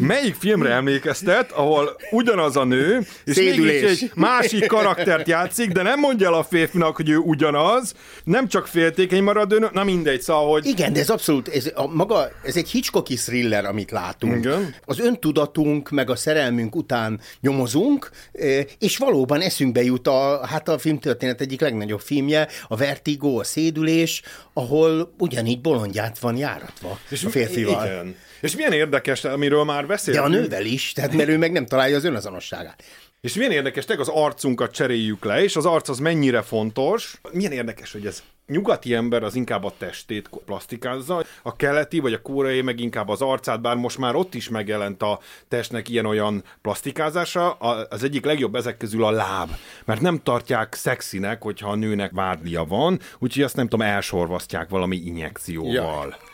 Melyik 0.00 0.34
filmre 0.34 0.70
emlékeztet, 0.70 1.52
ahol 1.52 1.96
ugyanaz 2.10 2.56
a 2.56 2.64
nő, 2.64 3.06
és 3.24 3.36
mégis 3.36 3.82
egy 3.82 4.10
másik 4.14 4.66
karaktert 4.66 5.28
játszik, 5.28 5.72
de 5.72 5.82
nem 5.82 5.98
mondja 5.98 6.26
el 6.26 6.34
a 6.34 6.44
férfinak, 6.44 6.96
hogy 6.96 7.08
ő 7.08 7.16
ugyanaz, 7.16 7.94
nem 8.24 8.48
csak 8.48 8.66
féltékeny 8.66 9.22
marad 9.22 9.52
ő, 9.52 9.68
na 9.72 9.84
mindegy, 9.84 10.20
szóval, 10.20 10.50
hogy... 10.50 10.66
Igen, 10.66 10.92
de 10.92 11.00
ez 11.00 11.10
abszolút, 11.10 11.48
ez, 11.48 11.70
a, 11.74 11.86
maga, 11.86 12.30
ez 12.44 12.56
egy 12.56 12.70
Hitchcocki 12.70 13.14
thriller, 13.14 13.64
amit 13.64 13.90
látunk. 13.90 14.36
Igen. 14.36 14.74
Az 14.84 14.98
öntudatunk, 14.98 15.90
meg 15.90 16.10
a 16.10 16.16
szerelmünk 16.16 16.76
után 16.76 17.20
nyomozunk, 17.40 18.10
és 18.78 18.96
valóban 18.96 19.40
eszünkbe 19.40 19.82
jut 19.82 20.06
a, 20.06 20.46
hát 20.46 20.68
a 20.68 20.78
filmtörténet 20.78 21.40
egyik 21.40 21.60
legnagyobb 21.60 22.00
filmje, 22.00 22.48
a 22.68 22.76
Vertigo, 22.76 23.38
a 23.38 23.44
Szédülés, 23.44 24.22
ahol 24.52 25.14
ugyanígy 25.18 25.60
bolondját 25.60 26.18
van 26.18 26.36
járatva 26.36 26.98
és 27.08 27.24
a 27.24 27.30
férfival. 27.30 27.86
Igen. 27.86 28.16
És 28.40 28.56
milyen 28.56 28.72
érdekes, 28.72 29.24
amiről 29.24 29.64
már 29.64 29.86
beszéltünk. 29.86 30.26
De 30.26 30.36
a 30.36 30.40
nővel 30.40 30.64
is, 30.64 30.92
tehát 30.92 31.14
mert 31.14 31.28
ő 31.28 31.38
meg 31.38 31.52
nem 31.52 31.66
találja 31.66 31.96
az 31.96 32.04
önazonosságát. 32.04 32.82
És 33.20 33.34
milyen 33.34 33.52
érdekes, 33.52 33.84
tényleg 33.84 34.08
az 34.08 34.12
arcunkat 34.14 34.72
cseréljük 34.72 35.24
le, 35.24 35.42
és 35.42 35.56
az 35.56 35.66
arc 35.66 35.88
az 35.88 35.98
mennyire 35.98 36.42
fontos. 36.42 37.20
Milyen 37.32 37.52
érdekes, 37.52 37.92
hogy 37.92 38.06
ez 38.06 38.22
nyugati 38.46 38.94
ember 38.94 39.22
az 39.22 39.34
inkább 39.34 39.64
a 39.64 39.72
testét 39.78 40.30
plastikázza, 40.44 41.24
a 41.42 41.56
keleti 41.56 41.98
vagy 41.98 42.12
a 42.12 42.22
kóreai 42.22 42.62
meg 42.62 42.80
inkább 42.80 43.08
az 43.08 43.20
arcát, 43.20 43.60
bár 43.60 43.76
most 43.76 43.98
már 43.98 44.14
ott 44.14 44.34
is 44.34 44.48
megjelent 44.48 45.02
a 45.02 45.20
testnek 45.48 45.88
ilyen-olyan 45.88 46.44
plastikázása, 46.62 47.52
az 47.52 48.02
egyik 48.02 48.24
legjobb 48.24 48.54
ezek 48.54 48.76
közül 48.76 49.04
a 49.04 49.10
láb, 49.10 49.50
mert 49.84 50.00
nem 50.00 50.20
tartják 50.22 50.74
szexinek, 50.74 51.42
hogyha 51.42 51.70
a 51.70 51.74
nőnek 51.74 52.10
vádlia 52.12 52.64
van, 52.64 53.00
úgyhogy 53.18 53.42
azt 53.42 53.56
nem 53.56 53.68
tudom, 53.68 53.86
elsorvasztják 53.86 54.68
valami 54.68 54.96
injekcióval. 54.96 56.06
Ja. 56.20 56.28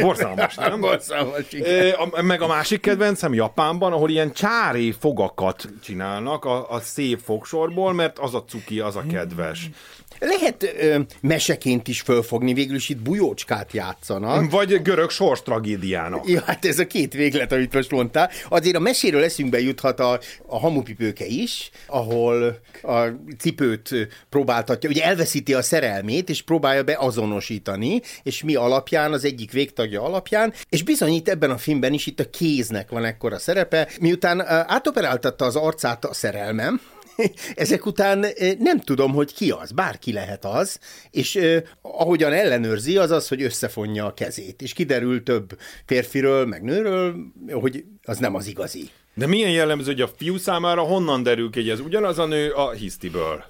Borzalmas, 0.00 0.54
nem? 0.54 0.80
Borzalmas, 0.80 1.52
igen. 1.52 1.94
Meg 2.22 2.42
a 2.42 2.46
másik 2.46 2.80
kedvencem 2.80 3.34
Japánban, 3.34 3.92
ahol 3.92 4.10
ilyen 4.10 4.32
csáré 4.32 4.90
fogakat 4.90 5.68
csinálnak 5.82 6.44
a, 6.44 6.70
a 6.70 6.80
szép 6.80 7.20
fogsorból, 7.24 7.92
mert 7.92 8.18
az 8.18 8.34
a 8.34 8.44
cuki, 8.44 8.80
az 8.80 8.96
a 8.96 9.04
kedves. 9.10 9.70
Lehet 10.18 10.62
ö, 10.62 10.98
meseként 11.20 11.88
is 11.88 12.00
fölfogni, 12.00 12.54
végül 12.54 12.76
is 12.76 12.88
itt 12.88 13.02
bujócskát 13.02 13.72
játszanak. 13.72 14.50
Vagy 14.50 14.82
görög 14.82 15.10
sors 15.10 15.42
tragédiának. 15.42 16.28
Ja, 16.28 16.42
hát 16.46 16.64
ez 16.64 16.78
a 16.78 16.86
két 16.86 17.12
véglet, 17.12 17.52
amit 17.52 17.74
most 17.74 17.90
mondtál. 17.90 18.30
Azért 18.48 18.76
a 18.76 18.80
meséről 18.80 19.24
eszünkbe 19.24 19.60
juthat 19.60 20.00
a, 20.00 20.20
a 20.46 20.58
hamupipőke 20.58 21.26
is, 21.26 21.70
ahol 21.86 22.58
a 22.82 23.02
cipőt 23.38 23.94
próbáltatja, 24.28 24.88
ugye 24.88 25.04
elveszíti 25.04 25.54
a 25.54 25.62
szerelmét, 25.62 26.28
és 26.28 26.42
próbálja 26.42 26.82
beazonosítani, 26.82 28.00
és 28.22 28.42
mi 28.42 28.54
alapján, 28.54 29.12
az 29.12 29.24
egyik 29.24 29.52
végtagja 29.52 30.02
alapján, 30.02 30.52
és 30.68 30.82
bizonyít 30.82 31.28
ebben 31.28 31.50
a 31.50 31.58
filmben 31.58 31.92
is 31.92 32.06
itt 32.06 32.20
a 32.20 32.30
kéznek 32.30 32.90
van 32.90 33.04
ekkora 33.04 33.38
szerepe, 33.38 33.88
miután 34.00 34.40
átoperáltatta 34.46 35.44
az 35.44 35.56
arcát 35.56 36.04
a 36.04 36.14
szerelmem, 36.14 36.80
ezek 37.54 37.86
után 37.86 38.26
nem 38.58 38.80
tudom, 38.80 39.12
hogy 39.12 39.34
ki 39.34 39.50
az, 39.50 39.72
bárki 39.72 40.12
lehet 40.12 40.44
az, 40.44 40.78
és 41.10 41.36
eh, 41.36 41.62
ahogyan 41.82 42.32
ellenőrzi, 42.32 42.96
az 42.96 43.10
az, 43.10 43.28
hogy 43.28 43.42
összefonja 43.42 44.06
a 44.06 44.14
kezét, 44.14 44.62
és 44.62 44.72
kiderül 44.72 45.22
több 45.22 45.58
férfiről, 45.86 46.46
meg 46.46 46.62
nőről, 46.62 47.16
hogy 47.52 47.84
az 48.04 48.18
nem 48.18 48.34
az 48.34 48.46
igazi. 48.46 48.90
De 49.14 49.26
milyen 49.26 49.50
jellemző, 49.50 49.90
hogy 49.90 50.00
a 50.00 50.08
fiú 50.16 50.36
számára 50.36 50.82
honnan 50.82 51.22
derül 51.22 51.50
ki, 51.50 51.60
hogy 51.60 51.70
ez 51.70 51.80
ugyanaz 51.80 52.18
a 52.18 52.26
nő 52.26 52.50
a 52.50 52.70
hisztiből? 52.70 53.44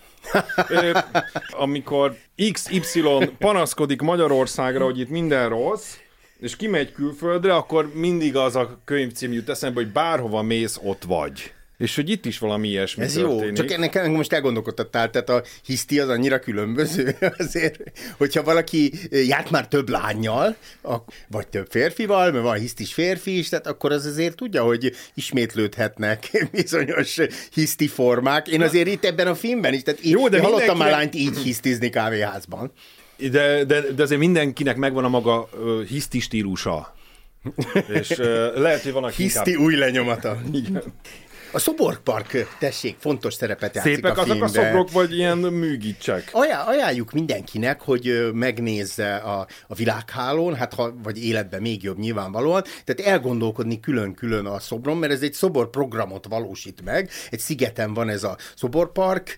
Ö, 0.69 0.99
amikor 1.65 2.17
XY 2.53 3.03
panaszkodik 3.39 4.01
Magyarországra, 4.01 4.85
hogy 4.85 5.01
itt 5.01 5.09
minden 5.09 5.49
rossz, 5.49 5.95
és 6.41 6.57
kimegy 6.57 6.93
külföldre, 6.93 7.55
akkor 7.55 7.91
mindig 7.95 8.37
az 8.37 8.57
a 8.57 8.81
könyvcím 8.85 9.33
jut 9.33 9.49
eszembe, 9.49 9.81
hogy 9.81 9.93
bárhova 9.93 10.43
mész, 10.43 10.81
ott 10.83 11.05
vagy. 11.05 11.53
És 11.79 11.95
hogy 11.95 12.11
itt 12.11 12.25
is 12.25 12.39
valami 12.39 12.69
ilyesmi 12.69 13.05
Ez 13.05 13.13
történik. 13.13 13.45
jó, 13.47 13.53
csak 13.53 13.71
ennek 13.71 13.95
engem 13.95 14.13
most 14.13 14.33
elgondolkodtattál, 14.33 15.11
tehát 15.11 15.29
a 15.29 15.43
hiszti 15.65 16.01
az 16.01 16.09
annyira 16.09 16.39
különböző 16.39 17.17
azért, 17.39 17.79
hogyha 18.17 18.43
valaki 18.43 18.93
járt 19.11 19.51
már 19.51 19.69
több 19.69 19.89
lányjal, 19.89 20.57
vagy 21.29 21.49
több 21.49 21.67
férfival, 21.71 22.31
mert 22.31 22.45
van 22.45 22.59
hisztis 22.59 22.93
férfi 22.95 23.39
is, 23.39 23.49
tehát 23.49 23.67
akkor 23.67 23.93
az 23.93 24.07
azért 24.07 24.37
tudja, 24.37 24.63
hogy 24.63 24.97
ismétlődhetnek 25.15 26.31
bizonyos 26.53 27.19
hiszti 27.53 27.89
formák. 27.89 28.49
Én 28.49 28.63
azért 28.63 28.89
itt 28.89 29.05
ebben 29.05 29.27
a 29.27 29.35
filmben 29.35 29.75
is, 29.75 29.83
tehát 29.83 30.01
jó, 30.03 30.29
de 30.29 30.41
hallottam 30.41 30.77
már 30.77 30.91
lányt 30.91 31.15
így 31.15 31.39
hisztizni 31.39 31.89
kávéházban. 31.89 32.73
De, 33.17 33.65
de, 33.65 33.81
de 33.81 34.03
azért 34.03 34.21
mindenkinek 34.21 34.77
megvan 34.77 35.05
a 35.05 35.09
maga 35.09 35.49
uh, 35.53 35.85
hiszti 35.85 36.21
stílusa. 36.21 36.95
És 38.01 38.11
uh, 38.11 38.57
lehet, 38.57 38.83
hogy 38.83 38.93
van, 38.93 39.05
aki 39.05 39.23
Hiszti 39.23 39.51
inkább... 39.51 39.67
új 39.67 39.77
lenyomata. 39.77 40.41
Igen. 40.53 40.83
A 41.55 41.59
szoborpark, 41.59 42.57
tessék, 42.59 42.97
fontos 42.99 43.35
szerepet 43.35 43.75
játszik 43.75 43.95
Szépek 43.95 44.19
a 44.19 44.21
azok 44.21 44.37
filmben. 44.37 44.49
a 44.49 44.65
szobrok, 44.65 44.91
vagy 44.91 45.15
ilyen 45.15 45.39
műgicsek? 45.39 46.29
Ajá, 46.33 46.63
ajánljuk 46.63 47.13
mindenkinek, 47.13 47.81
hogy 47.81 48.31
megnézze 48.33 49.15
a, 49.15 49.47
a 49.67 49.75
világhálón, 49.75 50.55
hát 50.55 50.75
ha, 50.75 50.95
vagy 51.03 51.25
életben 51.25 51.61
még 51.61 51.83
jobb 51.83 51.99
nyilvánvalóan, 51.99 52.65
tehát 52.85 53.13
elgondolkodni 53.13 53.81
külön-külön 53.81 54.47
a 54.47 54.59
szobron, 54.59 54.97
mert 54.97 55.13
ez 55.13 55.23
egy 55.23 55.33
szoborprogramot 55.33 56.27
valósít 56.29 56.85
meg, 56.85 57.11
egy 57.31 57.39
szigeten 57.39 57.95
van 57.95 58.09
ez 58.09 58.23
a 58.25 58.37
szoborpark, 58.57 59.37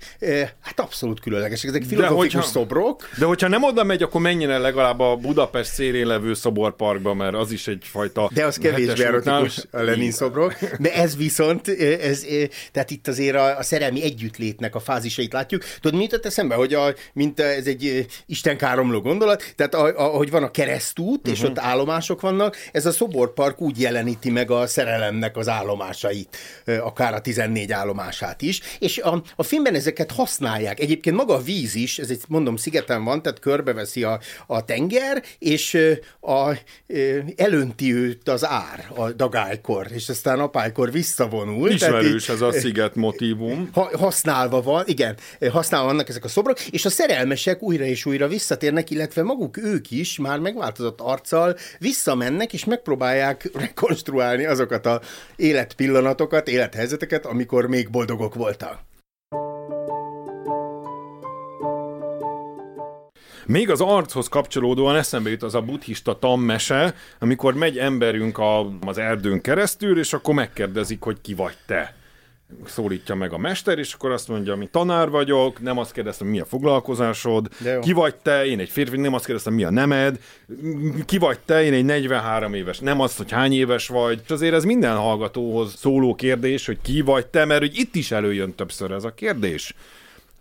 hát 0.60 0.80
abszolút 0.80 1.20
különlegesek, 1.20 1.70
ezek 1.70 1.82
filozofikus 1.82 2.32
hogyha, 2.34 2.42
szobrok. 2.42 3.08
De 3.18 3.24
hogyha 3.24 3.48
nem 3.48 3.62
oda 3.62 3.84
megy, 3.84 4.02
akkor 4.02 4.20
menjen 4.20 4.50
el 4.50 4.60
legalább 4.60 5.00
a 5.00 5.16
Budapest 5.16 5.72
szélén 5.72 6.06
levő 6.06 6.34
szoborparkba, 6.34 7.14
mert 7.14 7.34
az 7.34 7.50
is 7.52 7.66
egyfajta... 7.66 8.30
De 8.32 8.44
az 8.44 8.56
kevésbé 8.56 9.04
erotikus 9.04 9.64
a 9.70 9.82
Lenin 9.82 10.10
szobrok, 10.10 10.54
de 10.78 10.94
ez 10.94 11.16
viszont 11.16 11.68
ez, 12.06 12.24
tehát 12.72 12.90
itt 12.90 13.08
azért 13.08 13.36
a, 13.36 13.58
a 13.58 13.62
szerelmi 13.62 14.02
együttlétnek 14.02 14.74
a 14.74 14.80
fázisait 14.80 15.32
látjuk. 15.32 15.64
Tudod, 15.80 15.96
mi 15.96 16.02
jutott 16.02 16.26
eszembe, 16.26 16.54
hogy 16.54 16.74
a, 16.74 16.94
mint 17.12 17.40
ez 17.40 17.66
egy 17.66 18.06
istenkáromló 18.26 19.00
gondolat, 19.00 19.54
tehát 19.56 19.74
ahogy 19.74 20.30
van 20.30 20.42
a 20.42 20.50
keresztút, 20.50 21.18
uh-huh. 21.18 21.32
és 21.32 21.40
mhm. 21.40 21.50
ott 21.50 21.58
állomások 21.58 22.20
vannak, 22.20 22.56
ez 22.72 22.86
a 22.86 22.92
szoborpark 22.92 23.60
úgy 23.60 23.80
jeleníti 23.80 24.30
meg 24.30 24.50
a 24.50 24.66
szerelemnek 24.66 25.36
az 25.36 25.48
állomásait, 25.48 26.36
akár 26.80 27.14
a 27.14 27.20
14 27.20 27.72
állomását 27.72 28.42
is, 28.42 28.60
és 28.78 28.98
a, 28.98 29.22
a 29.36 29.42
filmben 29.42 29.74
ezeket 29.74 30.12
használják. 30.12 30.80
Egyébként 30.80 31.16
maga 31.16 31.34
a 31.34 31.42
víz 31.42 31.74
is, 31.74 31.98
ez 31.98 32.10
egy, 32.10 32.22
mondom, 32.28 32.56
szigeten 32.56 33.04
van, 33.04 33.22
tehát 33.22 33.38
körbeveszi 33.38 34.02
a, 34.02 34.20
a 34.46 34.64
tenger, 34.64 35.22
és 35.38 35.78
a, 36.20 36.32
a, 36.32 36.58
elönti 37.36 37.94
őt 37.94 38.28
az 38.28 38.46
ár 38.46 38.90
a 38.94 39.12
dagálykor, 39.12 39.86
és 39.90 40.08
aztán 40.08 40.40
apálykor 40.40 40.92
visszavonul. 40.92 41.70
Ismerős 42.00 42.28
ez 42.28 42.40
a 42.40 42.52
sziget 42.52 42.94
motivum. 42.94 43.68
Ha, 43.72 43.90
használva 43.98 44.62
van, 44.62 44.82
igen, 44.86 45.16
használva 45.50 45.86
vannak 45.86 46.08
ezek 46.08 46.24
a 46.24 46.28
szobrok, 46.28 46.60
és 46.60 46.84
a 46.84 46.90
szerelmesek 46.90 47.62
újra 47.62 47.84
és 47.84 48.06
újra 48.06 48.28
visszatérnek, 48.28 48.90
illetve 48.90 49.22
maguk 49.22 49.56
ők 49.56 49.90
is 49.90 50.18
már 50.18 50.38
megváltozott 50.38 51.00
arccal 51.00 51.56
visszamennek, 51.78 52.52
és 52.52 52.64
megpróbálják 52.64 53.50
rekonstruálni 53.54 54.44
azokat 54.44 54.86
a 54.86 55.00
életpillanatokat, 55.36 56.48
élethelyzeteket, 56.48 57.26
amikor 57.26 57.66
még 57.66 57.90
boldogok 57.90 58.34
voltak. 58.34 58.78
Még 63.46 63.70
az 63.70 63.80
archoz 63.80 64.28
kapcsolódóan 64.28 64.96
eszembe 64.96 65.30
jut 65.30 65.42
az 65.42 65.54
a 65.54 65.60
buddhista 65.60 66.18
tammese, 66.18 66.94
amikor 67.18 67.54
megy 67.54 67.78
emberünk 67.78 68.38
a, 68.38 68.78
az 68.80 68.98
erdőn 68.98 69.40
keresztül, 69.40 69.98
és 69.98 70.12
akkor 70.12 70.34
megkérdezik, 70.34 71.02
hogy 71.02 71.20
ki 71.20 71.34
vagy 71.34 71.56
te. 71.66 71.94
Szólítja 72.64 73.14
meg 73.14 73.32
a 73.32 73.38
mester, 73.38 73.78
és 73.78 73.92
akkor 73.92 74.10
azt 74.10 74.28
mondja, 74.28 74.56
mi 74.56 74.66
tanár 74.66 75.10
vagyok, 75.10 75.62
nem 75.62 75.78
azt 75.78 75.92
kérdeztem, 75.92 76.26
mi 76.26 76.40
a 76.40 76.44
foglalkozásod, 76.44 77.48
ki 77.80 77.92
vagy 77.92 78.14
te, 78.14 78.46
én 78.46 78.58
egy 78.58 78.68
férfi, 78.68 78.96
nem 78.96 79.14
azt 79.14 79.24
kérdeztem, 79.24 79.54
mi 79.54 79.64
a 79.64 79.70
nemed, 79.70 80.18
ki 81.04 81.18
vagy 81.18 81.38
te, 81.38 81.62
én 81.64 81.72
egy 81.72 81.84
43 81.84 82.54
éves, 82.54 82.78
nem 82.78 83.00
azt, 83.00 83.16
hogy 83.16 83.30
hány 83.30 83.52
éves 83.52 83.88
vagy. 83.88 84.20
És 84.24 84.30
azért 84.30 84.54
ez 84.54 84.64
minden 84.64 84.96
hallgatóhoz 84.96 85.74
szóló 85.76 86.14
kérdés, 86.14 86.66
hogy 86.66 86.78
ki 86.82 87.00
vagy 87.00 87.26
te, 87.26 87.44
mert 87.44 87.60
hogy 87.60 87.78
itt 87.78 87.94
is 87.94 88.10
előjön 88.10 88.54
többször 88.54 88.90
ez 88.90 89.04
a 89.04 89.14
kérdés 89.14 89.74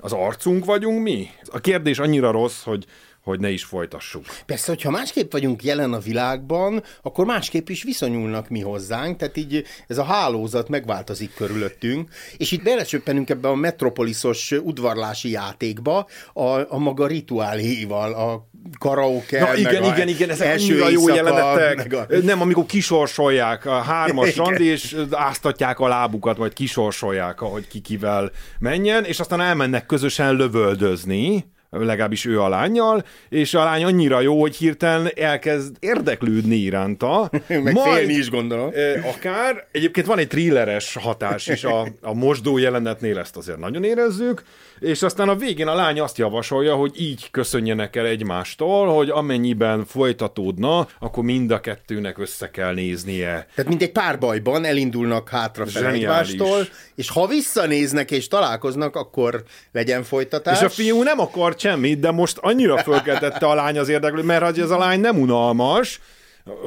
az 0.05 0.13
arcunk 0.13 0.65
vagyunk 0.65 1.01
mi? 1.01 1.29
A 1.45 1.59
kérdés 1.59 1.99
annyira 1.99 2.31
rossz, 2.31 2.63
hogy 2.63 2.85
hogy 3.23 3.39
ne 3.39 3.49
is 3.49 3.63
folytassuk. 3.63 4.25
Persze, 4.45 4.71
hogyha 4.71 4.91
másképp 4.91 5.31
vagyunk 5.31 5.63
jelen 5.63 5.93
a 5.93 5.99
világban, 5.99 6.83
akkor 7.01 7.25
másképp 7.25 7.69
is 7.69 7.83
viszonyulnak 7.83 8.49
mi 8.49 8.61
hozzánk, 8.61 9.17
tehát 9.17 9.37
így 9.37 9.63
ez 9.87 9.97
a 9.97 10.03
hálózat 10.03 10.69
megváltozik 10.69 11.33
körülöttünk, 11.33 12.09
és 12.37 12.51
itt 12.51 12.63
belecsöppenünk 12.63 13.29
ebbe 13.29 13.47
a 13.47 13.55
metropoliszos 13.55 14.51
udvarlási 14.51 15.29
játékba 15.29 16.07
a, 16.33 16.73
a 16.73 16.77
maga 16.77 17.07
rituáléval, 17.07 18.13
a 18.13 18.47
karaoke, 18.79 19.39
Na, 19.39 19.55
igen, 19.55 19.81
meg 19.81 19.93
igen, 19.95 20.07
igen, 20.07 20.29
ezek 20.29 20.47
első 20.47 20.81
a 20.81 20.89
jó 20.89 21.07
jelenetek. 21.07 21.93
A... 21.93 22.05
Nem, 22.23 22.41
amikor 22.41 22.65
kisorsolják 22.65 23.65
a 23.65 23.81
hármas 23.81 24.35
randi, 24.35 24.65
és 24.65 24.95
áztatják 25.11 25.79
a 25.79 25.87
lábukat, 25.87 26.37
majd 26.37 26.53
kisorsolják, 26.53 27.41
ahogy 27.41 27.67
ki 27.67 27.79
kivel 27.79 28.31
menjen, 28.59 29.03
és 29.03 29.19
aztán 29.19 29.41
elmennek 29.41 29.85
közösen 29.85 30.35
lövöldözni 30.35 31.53
legalábbis 31.83 32.25
ő 32.25 32.41
a 32.41 32.49
lányjal, 32.49 33.05
és 33.29 33.53
a 33.53 33.63
lány 33.63 33.83
annyira 33.83 34.21
jó, 34.21 34.41
hogy 34.41 34.55
hirtelen 34.55 35.11
elkezd 35.15 35.75
érdeklődni 35.79 36.55
iránta. 36.55 37.29
Meg 37.47 37.73
majd, 37.73 37.95
félni 37.95 38.13
is 38.13 38.29
gondolom. 38.29 38.71
Akár, 39.15 39.67
egyébként 39.71 40.05
van 40.05 40.17
egy 40.17 40.27
thrilleres 40.27 40.95
hatás 41.01 41.47
is 41.47 41.63
a, 41.63 41.87
a 42.01 42.13
mosdó 42.13 42.57
jelenetnél, 42.57 43.19
ezt 43.19 43.37
azért 43.37 43.57
nagyon 43.57 43.83
érezzük, 43.83 44.43
és 44.79 45.01
aztán 45.01 45.29
a 45.29 45.35
végén 45.35 45.67
a 45.67 45.75
lány 45.75 45.99
azt 45.99 46.17
javasolja, 46.17 46.75
hogy 46.75 47.01
így 47.01 47.31
köszönjenek 47.31 47.95
el 47.95 48.05
egymástól, 48.05 48.95
hogy 48.95 49.09
amennyiben 49.09 49.85
folytatódna, 49.85 50.87
akkor 50.99 51.23
mind 51.23 51.51
a 51.51 51.59
kettőnek 51.59 52.17
össze 52.17 52.49
kell 52.49 52.73
néznie. 52.73 53.47
Tehát 53.55 53.69
mint 53.69 53.81
egy 53.81 53.91
párbajban 53.91 54.65
elindulnak 54.65 55.29
hátrafele 55.29 55.89
egymástól, 55.89 56.67
és 56.95 57.09
ha 57.09 57.27
visszanéznek 57.27 58.11
és 58.11 58.27
találkoznak, 58.27 58.95
akkor 58.95 59.43
legyen 59.71 60.03
folytatás. 60.03 60.57
És 60.57 60.65
a 60.65 60.69
fiú 60.69 61.03
nem 61.03 61.19
akart 61.19 61.59
semmit, 61.59 61.99
de 61.99 62.11
most 62.11 62.37
annyira 62.37 62.77
fölkeltette 62.77 63.45
a 63.45 63.53
lány 63.53 63.77
az 63.77 63.89
érdeklő, 63.89 64.23
mert 64.23 64.57
ez 64.57 64.69
a 64.69 64.77
lány 64.77 64.99
nem 64.99 65.19
unalmas, 65.19 65.99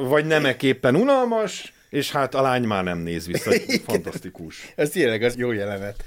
vagy 0.07 0.25
nemeképpen 0.25 0.95
unalmas, 0.95 1.73
és 1.89 2.11
hát 2.11 2.35
a 2.35 2.41
lány 2.41 2.63
már 2.63 2.83
nem 2.83 2.97
néz 2.97 3.27
vissza. 3.27 3.51
Fantasztikus. 3.87 4.73
Ez 4.75 4.89
tényleg 4.89 5.23
az 5.23 5.35
jó 5.37 5.51
jelenet. 5.51 6.03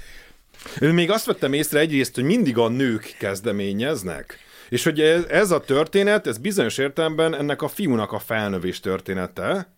Még 0.79 1.11
azt 1.11 1.25
vettem 1.25 1.53
észre 1.53 1.79
egyrészt, 1.79 2.15
hogy 2.15 2.23
mindig 2.23 2.57
a 2.57 2.67
nők 2.67 3.15
kezdeményeznek. 3.19 4.37
És 4.69 4.83
hogy 4.83 4.99
ez, 5.29 5.51
a 5.51 5.59
történet, 5.59 6.27
ez 6.27 6.37
bizonyos 6.37 6.77
értelemben 6.77 7.35
ennek 7.35 7.61
a 7.61 7.67
fiúnak 7.67 8.11
a 8.11 8.19
felnövés 8.19 8.79
története, 8.79 9.75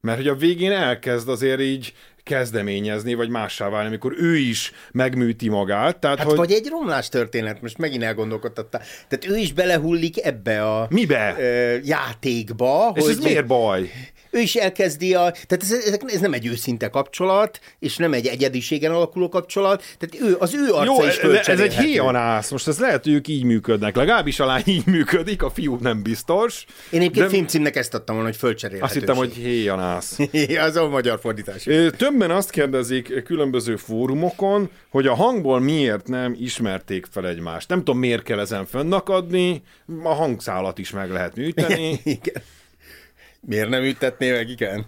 Mert 0.00 0.16
hogy 0.16 0.28
a 0.28 0.34
végén 0.34 0.72
elkezd 0.72 1.28
azért 1.28 1.60
így 1.60 1.94
kezdeményezni, 2.22 3.14
vagy 3.14 3.28
mássá 3.28 3.68
válni, 3.68 3.88
amikor 3.88 4.14
ő 4.18 4.36
is 4.36 4.72
megműti 4.92 5.48
magát. 5.48 5.96
Tehát, 5.96 6.18
Hát 6.18 6.26
hogy... 6.26 6.36
vagy 6.36 6.52
egy 6.52 6.66
romlás 6.68 7.08
történet, 7.08 7.62
most 7.62 7.78
megint 7.78 8.02
elgondolkodtattál. 8.02 8.82
Tehát 9.08 9.36
ő 9.36 9.36
is 9.36 9.52
belehullik 9.52 10.24
ebbe 10.24 10.70
a 10.76 10.86
Mibe? 10.90 11.36
ö, 11.38 11.76
játékba. 11.84 12.92
És 12.94 13.02
hogy 13.02 13.12
ez 13.12 13.18
miért 13.18 13.46
baj? 13.46 13.90
Ő 14.34 14.40
is 14.40 14.54
elkezdi 14.54 15.14
a... 15.14 15.30
Tehát 15.30 15.58
ez, 15.60 15.72
ez, 15.72 15.98
ez 16.06 16.20
nem 16.20 16.32
egy 16.32 16.46
őszinte 16.46 16.88
kapcsolat, 16.88 17.60
és 17.78 17.96
nem 17.96 18.12
egy 18.12 18.26
egyediségen 18.26 18.92
alakuló 18.92 19.28
kapcsolat, 19.28 19.82
tehát 19.98 20.28
ő, 20.30 20.36
az 20.38 20.54
ő 20.54 20.72
arca 20.72 20.84
Jó, 20.84 21.04
is 21.34 21.46
ez, 21.48 21.60
egy 21.60 21.76
héjanász. 21.76 22.50
Most 22.50 22.68
ez 22.68 22.78
lehet, 22.78 23.02
hogy 23.02 23.12
ők 23.12 23.28
így 23.28 23.44
működnek. 23.44 23.96
Legalábbis 23.96 24.40
a 24.40 24.46
lány 24.46 24.62
így 24.66 24.86
működik, 24.86 25.42
a 25.42 25.50
fiú 25.50 25.76
nem 25.80 26.02
biztos. 26.02 26.64
Én 26.90 27.00
egyébként 27.00 27.24
De- 27.24 27.32
filmcímnek 27.32 27.76
ezt 27.76 27.94
adtam 27.94 28.14
volna, 28.14 28.30
hogy 28.30 28.38
Azt 28.42 28.44
fölcserélhetőség. 28.44 29.00
hittem, 29.00 29.16
hogy 29.16 29.32
héjanász. 29.32 30.18
az 30.66 30.76
a 30.76 30.88
magyar 30.88 31.18
fordítás. 31.20 31.62
Többen 31.96 32.30
azt 32.30 32.50
kérdezik 32.50 33.22
különböző 33.24 33.76
fórumokon, 33.76 34.70
hogy 34.90 35.06
a 35.06 35.14
hangból 35.14 35.60
miért 35.60 36.08
nem 36.08 36.36
ismerték 36.40 37.06
fel 37.10 37.28
egymást. 37.28 37.68
Nem 37.68 37.78
tudom, 37.78 37.98
miért 37.98 38.22
kell 38.22 38.38
ezen 38.40 38.66
fönnakadni, 38.66 39.62
a 40.02 40.14
hangszálat 40.14 40.78
is 40.78 40.90
meg 40.90 41.10
lehet 41.10 41.36
műteni. 41.40 42.00
Igen. 42.04 42.42
Miért 43.46 43.68
nem 43.68 43.82
ütetné 43.82 44.30
meg, 44.30 44.48
igen? 44.48 44.86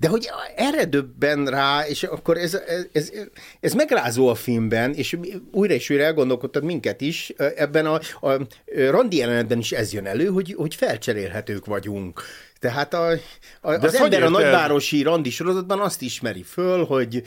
De 0.00 0.08
hogy 0.08 0.30
erre 0.56 0.84
döbben 0.84 1.46
rá, 1.46 1.86
és 1.86 2.02
akkor 2.02 2.36
ez, 2.36 2.54
ez, 2.54 2.86
ez, 2.92 3.12
ez 3.60 3.72
megrázó 3.72 4.28
a 4.28 4.34
filmben, 4.34 4.94
és 4.94 5.16
újra 5.52 5.74
és 5.74 5.90
újra 5.90 6.02
elgondolkodtad 6.02 6.64
minket 6.64 7.00
is, 7.00 7.32
ebben 7.36 7.86
a, 7.86 8.00
a 8.20 8.46
randi 8.90 9.16
jelenetben 9.16 9.58
is 9.58 9.72
ez 9.72 9.92
jön 9.92 10.06
elő, 10.06 10.26
hogy, 10.26 10.54
hogy 10.56 10.74
felcserélhetők 10.74 11.66
vagyunk. 11.66 12.22
Tehát 12.58 12.94
a, 12.94 13.08
a, 13.08 13.18
az 13.60 13.84
ezt 13.84 13.96
hogy 13.96 14.14
ember 14.14 14.22
a 14.22 14.30
nagyvárosi 14.30 15.02
randi 15.02 15.30
sorozatban 15.30 15.80
azt 15.80 16.02
ismeri 16.02 16.42
föl, 16.42 16.84
hogy 16.84 17.22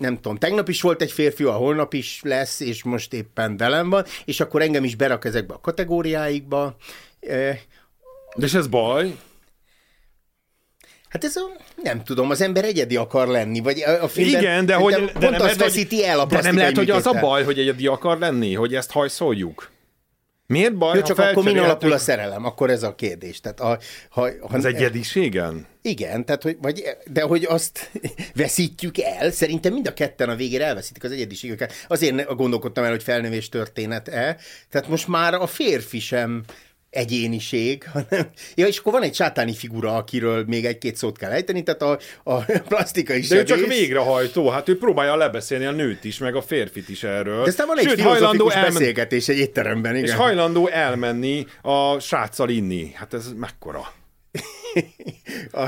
nem 0.00 0.14
tudom, 0.14 0.36
tegnap 0.36 0.68
is 0.68 0.80
volt 0.80 1.02
egy 1.02 1.12
férfi, 1.12 1.44
a 1.44 1.52
holnap 1.52 1.94
is 1.94 2.20
lesz, 2.22 2.60
és 2.60 2.82
most 2.82 3.12
éppen 3.12 3.56
velem 3.56 3.90
van, 3.90 4.04
és 4.24 4.40
akkor 4.40 4.62
engem 4.62 4.84
is 4.84 4.96
berak 4.96 5.24
ezekbe 5.24 5.54
a 5.54 5.60
kategóriáikba. 5.60 6.76
De 8.36 8.44
és 8.44 8.54
ez 8.54 8.66
baj? 8.66 9.16
Hát 11.10 11.24
ez 11.24 11.36
a, 11.36 11.50
nem 11.82 12.04
tudom, 12.04 12.30
az 12.30 12.40
ember 12.40 12.64
egyedi 12.64 12.96
akar 12.96 13.28
lenni, 13.28 13.60
vagy 13.60 13.80
a, 13.80 14.08
filmben 14.08 14.40
Igen, 14.40 14.66
de 14.66 14.74
hogy 14.74 14.92
de 14.92 14.98
pont 14.98 15.20
nem 15.20 15.32
azt 15.32 15.40
lehet, 15.40 15.56
veszíti 15.56 16.06
el 16.06 16.20
a 16.20 16.24
De 16.24 16.42
nem 16.42 16.56
lehet, 16.56 16.76
hogy 16.76 16.90
az 16.90 17.06
a 17.06 17.12
baj, 17.20 17.44
hogy 17.44 17.58
egyedi 17.58 17.86
akar 17.86 18.18
lenni, 18.18 18.54
hogy 18.54 18.74
ezt 18.74 18.90
hajszoljuk. 18.90 19.70
Miért 20.46 20.76
baj, 20.76 20.94
Jó, 20.94 21.00
ha 21.00 21.06
csak 21.06 21.18
akkor 21.18 21.44
min 21.44 21.58
alapul 21.58 21.92
a 21.92 21.98
szerelem? 21.98 22.44
Akkor 22.44 22.70
ez 22.70 22.82
a 22.82 22.94
kérdés. 22.94 23.40
Tehát 23.40 23.60
a, 23.60 23.78
ha, 24.08 24.28
ha, 24.40 24.56
Az 24.56 24.64
egyediségen? 24.64 25.66
Igen, 25.82 26.24
tehát, 26.24 26.42
hogy, 26.42 26.56
vagy, 26.60 26.82
de 27.06 27.22
hogy 27.22 27.44
azt 27.44 27.90
veszítjük 28.34 28.98
el, 28.98 29.30
szerintem 29.30 29.72
mind 29.72 29.86
a 29.86 29.92
ketten 29.92 30.28
a 30.28 30.34
végére 30.34 30.64
elveszítik 30.64 31.04
az 31.04 31.12
egyediségüket. 31.12 31.72
Azért 31.88 32.36
gondolkodtam 32.36 32.84
el, 32.84 32.90
hogy 32.90 33.02
felnövés 33.02 33.48
történet-e. 33.48 34.36
Tehát 34.70 34.88
most 34.88 35.08
már 35.08 35.34
a 35.34 35.46
férfi 35.46 36.00
sem 36.00 36.44
egyéniség, 36.90 37.84
hanem... 37.92 38.30
Ja, 38.54 38.66
és 38.66 38.78
akkor 38.78 38.92
van 38.92 39.02
egy 39.02 39.14
sátáni 39.14 39.54
figura, 39.54 39.96
akiről 39.96 40.44
még 40.46 40.64
egy-két 40.64 40.96
szót 40.96 41.18
kell 41.18 41.30
ejteni, 41.30 41.62
tehát 41.62 41.82
a, 41.82 41.98
a 42.24 42.42
plastikai 42.68 43.20
De 43.20 43.36
ő 43.36 43.42
csak 43.42 43.58
sebész. 43.58 43.78
végrehajtó, 43.78 44.48
hát 44.48 44.68
ő 44.68 44.78
próbálja 44.78 45.16
lebeszélni 45.16 45.64
a 45.64 45.70
nőt 45.70 46.04
is, 46.04 46.18
meg 46.18 46.34
a 46.36 46.42
férfit 46.42 46.88
is 46.88 47.02
erről. 47.02 47.42
De 47.42 47.48
aztán 47.48 47.66
van 47.66 47.78
egy 47.78 47.84
Sőt, 47.88 48.00
filozofikus 48.00 48.54
elmen- 48.54 48.72
beszélgetés 48.72 49.28
egy 49.28 49.38
étteremben, 49.38 49.94
igen. 49.96 50.04
És 50.08 50.14
hajlandó 50.14 50.68
elmenni 50.68 51.46
a 51.62 51.98
sráccal 52.00 52.48
inni. 52.48 52.92
Hát 52.94 53.14
ez 53.14 53.32
mekkora? 53.36 53.92
A, 55.52 55.64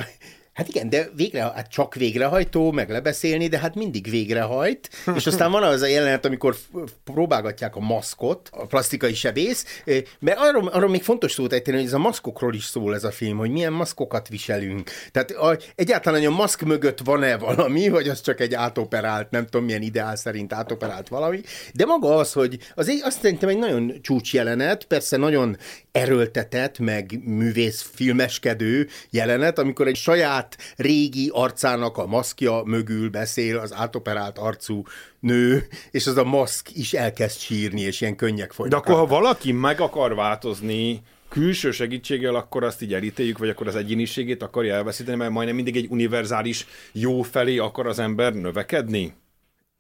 hát 0.52 0.68
igen, 0.68 0.88
de 0.88 1.08
végre, 1.16 1.40
hát 1.40 1.70
csak 1.70 1.94
végrehajtó, 1.94 2.72
meg 2.72 2.90
lebeszélni, 2.90 3.48
de 3.48 3.58
hát 3.58 3.74
mindig 3.74 4.10
végrehajt. 4.10 4.90
És 5.14 5.26
aztán 5.26 5.50
van 5.50 5.62
az 5.62 5.80
a 5.80 5.86
jelenet, 5.86 6.24
amikor 6.24 6.56
próbálgatják 7.04 7.76
a 7.76 7.80
maszkot, 7.80 8.48
a 8.52 8.66
plastikai 8.66 9.14
sebész, 9.14 9.82
mert 10.18 10.38
arról, 10.38 10.68
arról 10.68 10.90
még 10.90 11.02
fontos 11.02 11.32
szót 11.32 11.52
ejteni, 11.52 11.76
hogy 11.76 11.86
ez 11.86 11.92
a 11.92 11.98
maszkokról 11.98 12.54
is 12.54 12.64
szól 12.64 12.94
ez 12.94 13.04
a 13.04 13.10
film, 13.10 13.36
hogy 13.38 13.50
milyen 13.50 13.72
maszkokat 13.72 14.28
viselünk. 14.28 14.90
Tehát 15.10 15.30
a, 15.30 15.58
egyáltalán, 15.74 16.18
hogy 16.18 16.28
a 16.28 16.36
maszk 16.36 16.60
mögött 16.60 16.98
van-e 17.04 17.36
valami, 17.36 17.88
vagy 17.88 18.08
az 18.08 18.20
csak 18.20 18.40
egy 18.40 18.54
átoperált, 18.54 19.30
nem 19.30 19.44
tudom 19.44 19.64
milyen 19.64 19.82
ideál 19.82 20.16
szerint 20.16 20.52
átoperált 20.52 21.08
valami, 21.08 21.40
de 21.74 21.84
maga 21.84 22.16
az, 22.16 22.32
hogy 22.32 22.58
az 22.74 22.88
egy, 22.88 23.00
azt 23.04 23.20
szerintem 23.20 23.48
egy 23.48 23.58
nagyon 23.58 23.98
csúcs 24.00 24.34
jelenet, 24.34 24.84
persze 24.84 25.16
nagyon 25.16 25.56
erőltetett, 25.92 26.78
meg 26.78 27.20
művész 27.24 27.90
filmeskedő 27.94 28.88
jelenet, 29.10 29.58
amikor 29.58 29.86
egy 29.86 29.96
saját 29.96 30.41
régi 30.76 31.31
arcának 31.33 31.98
a 31.98 32.07
maszkja 32.07 32.62
mögül 32.64 33.11
beszél 33.11 33.59
az 33.59 33.74
átoperált 33.74 34.38
arcú 34.38 34.83
nő, 35.20 35.66
és 35.90 36.07
az 36.07 36.16
a 36.16 36.24
maszk 36.24 36.76
is 36.76 36.92
elkezd 36.92 37.38
sírni, 37.38 37.81
és 37.81 38.00
ilyen 38.00 38.16
könnyek 38.16 38.48
De 38.48 38.55
folynak. 38.55 38.78
akkor, 38.78 38.94
ha 38.94 39.07
valaki 39.07 39.52
meg 39.52 39.81
akar 39.81 40.14
változni 40.14 41.02
külső 41.28 41.70
segítséggel, 41.70 42.35
akkor 42.35 42.64
azt 42.64 42.83
így 42.83 42.94
elítéljük, 42.94 43.38
vagy 43.38 43.48
akkor 43.48 43.66
az 43.66 43.76
egyéniségét 43.76 44.42
akarja 44.42 44.74
elveszíteni, 44.74 45.16
mert 45.16 45.31
majdnem 45.31 45.55
mindig 45.55 45.76
egy 45.76 45.87
univerzális 45.90 46.66
jó 46.92 47.22
felé 47.22 47.59
akar 47.59 47.87
az 47.87 47.98
ember 47.98 48.35
növekedni? 48.35 49.14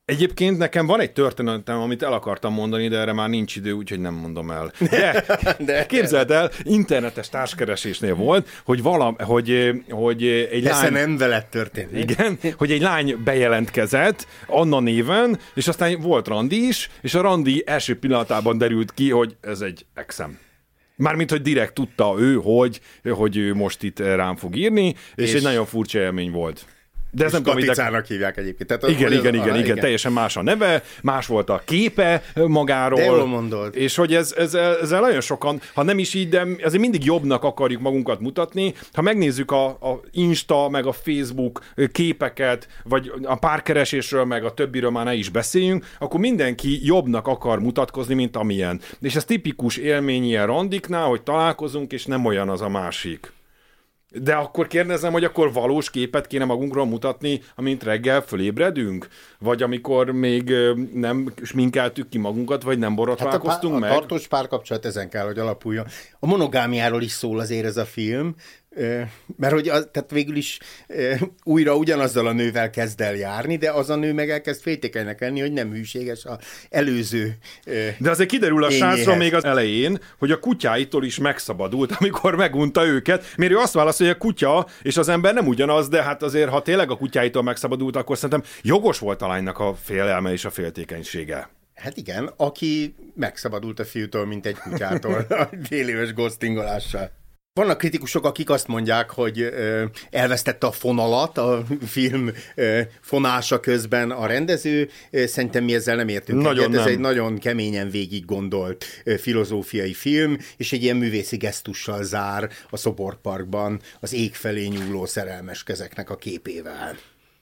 Egyébként 0.04 0.58
nekem 0.58 0.86
van 0.86 1.00
egy 1.00 1.12
történetem, 1.12 1.80
amit 1.80 2.02
el 2.02 2.12
akartam 2.12 2.52
mondani, 2.54 2.88
de 2.88 2.98
erre 2.98 3.12
már 3.12 3.28
nincs 3.28 3.56
idő, 3.56 3.72
úgyhogy 3.72 4.00
nem 4.00 4.14
mondom 4.14 4.50
el. 4.50 4.72
De, 4.90 5.24
De- 5.66 5.86
képzeld 5.86 6.30
el, 6.30 6.50
internetes 6.62 7.28
társkeresésnél 7.28 8.14
volt, 8.14 8.48
hogy, 8.64 8.82
vala, 8.82 9.14
hogy, 9.18 9.70
hogy 9.90 10.26
egy 10.26 10.62
Persze 10.62 10.82
lány... 10.82 10.92
nem 10.92 11.16
veled 11.16 11.46
történik. 11.46 12.10
Igen, 12.10 12.38
hogy 12.56 12.70
egy 12.70 12.80
lány 12.80 13.16
bejelentkezett 13.24 14.26
Anna 14.46 14.80
néven, 14.80 15.38
és 15.54 15.68
aztán 15.68 16.00
volt 16.00 16.28
randi 16.28 16.66
is, 16.66 16.90
és 17.02 17.14
a 17.14 17.20
randi 17.20 17.62
első 17.66 17.98
pillanatában 17.98 18.58
derült 18.58 18.94
ki, 18.94 19.10
hogy 19.10 19.36
ez 19.40 19.60
egy 19.60 19.86
exem. 19.94 20.38
Mármint, 20.96 21.30
hogy 21.30 21.42
direkt 21.42 21.74
tudta 21.74 22.14
ő, 22.18 22.34
hogy, 22.34 22.80
hogy 23.10 23.36
ő 23.36 23.54
most 23.54 23.82
itt 23.82 23.98
rám 23.98 24.36
fog 24.36 24.56
írni, 24.56 24.94
és 25.14 25.28
És- 25.28 25.34
egy 25.34 25.42
nagyon 25.42 25.66
furcsa 25.66 25.98
élmény 25.98 26.30
volt. 26.30 26.66
De 27.14 27.24
ez 27.24 27.32
nem 27.32 27.42
Katicának 27.42 28.06
hívják 28.06 28.36
egyébként. 28.36 28.68
Tehát, 28.68 28.96
igen, 28.96 29.12
igen, 29.12 29.34
igen, 29.34 29.50
ah, 29.50 29.58
igen, 29.58 29.78
teljesen 29.78 30.12
más 30.12 30.36
a 30.36 30.42
neve, 30.42 30.82
más 31.02 31.26
volt 31.26 31.50
a 31.50 31.62
képe 31.64 32.22
magáról. 32.34 32.98
De 32.98 33.04
jól 33.04 33.26
mondod. 33.26 33.76
És 33.76 33.96
hogy 33.96 34.14
ez, 34.14 34.34
ez, 34.36 34.54
ezzel 34.54 35.00
nagyon 35.00 35.20
sokan, 35.20 35.60
ha 35.74 35.82
nem 35.82 35.98
is 35.98 36.14
így, 36.14 36.28
de 36.28 36.46
azért 36.62 36.80
mindig 36.80 37.04
jobbnak 37.04 37.44
akarjuk 37.44 37.80
magunkat 37.80 38.20
mutatni. 38.20 38.74
Ha 38.92 39.02
megnézzük 39.02 39.50
a, 39.50 39.66
a 39.66 40.00
Insta, 40.10 40.68
meg 40.68 40.86
a 40.86 40.92
Facebook 40.92 41.64
képeket, 41.92 42.68
vagy 42.84 43.12
a 43.22 43.36
párkeresésről, 43.36 44.24
meg 44.24 44.44
a 44.44 44.54
többiről 44.54 44.90
már 44.90 45.04
ne 45.04 45.14
is 45.14 45.28
beszéljünk, 45.28 45.86
akkor 45.98 46.20
mindenki 46.20 46.86
jobbnak 46.86 47.26
akar 47.26 47.60
mutatkozni, 47.60 48.14
mint 48.14 48.36
amilyen. 48.36 48.80
És 49.00 49.14
ez 49.14 49.24
tipikus 49.24 49.76
élmény 49.76 50.24
ilyen 50.24 50.46
randiknál, 50.46 51.06
hogy 51.06 51.22
találkozunk, 51.22 51.92
és 51.92 52.04
nem 52.04 52.24
olyan 52.24 52.48
az 52.48 52.60
a 52.60 52.68
másik. 52.68 53.32
De 54.14 54.34
akkor 54.34 54.66
kérdezem, 54.66 55.12
hogy 55.12 55.24
akkor 55.24 55.52
valós 55.52 55.90
képet 55.90 56.26
kéne 56.26 56.44
magunkról 56.44 56.86
mutatni, 56.86 57.40
amint 57.54 57.82
reggel 57.82 58.20
fölébredünk? 58.20 59.08
Vagy 59.38 59.62
amikor 59.62 60.10
még 60.10 60.52
nem 60.94 61.32
sminkeltük 61.42 62.08
ki 62.08 62.18
magunkat, 62.18 62.62
vagy 62.62 62.78
nem 62.78 62.90
Hát 62.90 62.98
a, 62.98 63.02
borotválkoztunk 63.02 63.72
pár, 63.72 63.80
meg? 63.80 63.90
a 63.90 63.94
tartós 63.94 64.26
párkapcsolat 64.26 64.84
ezen 64.84 65.08
kell, 65.08 65.26
hogy 65.26 65.38
alapuljon. 65.38 65.86
A 66.18 66.26
monogámiáról 66.26 67.02
is 67.02 67.12
szól 67.12 67.38
azért 67.38 67.64
ez 67.64 67.76
a 67.76 67.84
film, 67.84 68.34
mert 69.36 69.52
hogy 69.52 69.68
az, 69.68 69.88
tehát 69.92 70.10
végül 70.10 70.36
is 70.36 70.58
újra 71.44 71.76
ugyanazzal 71.76 72.26
a 72.26 72.32
nővel 72.32 72.70
kezd 72.70 73.00
el 73.00 73.14
járni, 73.14 73.56
de 73.56 73.70
az 73.70 73.90
a 73.90 73.96
nő 73.96 74.12
meg 74.12 74.30
elkezd 74.30 74.62
féltékenynek 74.62 75.20
lenni, 75.20 75.40
hogy 75.40 75.52
nem 75.52 75.72
hűséges 75.72 76.24
a 76.24 76.38
előző 76.70 77.36
De 77.98 78.10
azért 78.10 78.28
kiderül 78.28 78.64
a 78.64 78.70
srácról 78.70 79.16
még 79.16 79.34
az 79.34 79.44
elején, 79.44 80.00
hogy 80.18 80.30
a 80.30 80.38
kutyáitól 80.38 81.04
is 81.04 81.18
megszabadult, 81.18 81.92
amikor 81.98 82.36
megunta 82.36 82.86
őket, 82.86 83.24
mert 83.36 83.52
ő 83.52 83.56
azt 83.56 83.74
válaszol, 83.74 84.06
hogy 84.06 84.16
a 84.16 84.18
kutya 84.18 84.66
és 84.82 84.96
az 84.96 85.08
ember 85.08 85.34
nem 85.34 85.46
ugyanaz, 85.46 85.88
de 85.88 86.02
hát 86.02 86.22
azért, 86.22 86.50
ha 86.50 86.62
tényleg 86.62 86.90
a 86.90 86.96
kutyáitól 86.96 87.42
megszabadult, 87.42 87.96
akkor 87.96 88.16
szerintem 88.16 88.50
jogos 88.62 88.98
volt 88.98 89.22
a 89.22 89.26
lánynak 89.26 89.58
a 89.58 89.74
félelme 89.82 90.32
és 90.32 90.44
a 90.44 90.50
féltékenysége. 90.50 91.50
Hát 91.74 91.96
igen, 91.96 92.30
aki 92.36 92.94
megszabadult 93.14 93.80
a 93.80 93.84
fiútól, 93.84 94.26
mint 94.26 94.46
egy 94.46 94.56
kutyától, 94.56 95.26
a 95.30 95.48
éves 95.68 96.12
ghostingolással. 96.12 97.21
Vannak 97.54 97.78
kritikusok, 97.78 98.24
akik 98.24 98.50
azt 98.50 98.66
mondják, 98.66 99.10
hogy 99.10 99.48
elvesztette 100.10 100.66
a 100.66 100.72
fonalat 100.72 101.38
a 101.38 101.64
film 101.86 102.30
fonása 103.00 103.60
közben 103.60 104.10
a 104.10 104.26
rendező. 104.26 104.88
Szerintem 105.10 105.64
mi 105.64 105.74
ezzel 105.74 105.96
nem 105.96 106.08
értünk 106.08 106.42
Nagyon 106.42 106.64
egyet. 106.64 106.78
Ez 106.78 106.84
nem. 106.84 106.94
egy 106.94 106.98
nagyon 106.98 107.38
keményen 107.38 107.90
végig 107.90 108.24
gondolt 108.24 108.84
filozófiai 109.18 109.92
film, 109.92 110.38
és 110.56 110.72
egy 110.72 110.82
ilyen 110.82 110.96
művészi 110.96 111.36
gesztussal 111.36 112.02
zár 112.02 112.50
a 112.70 112.76
Szoborparkban 112.76 113.80
az 114.00 114.12
ég 114.12 114.34
felé 114.34 114.66
nyúló 114.66 115.06
szerelmes 115.06 115.62
kezeknek 115.62 116.10
a 116.10 116.16
képével. 116.16 116.96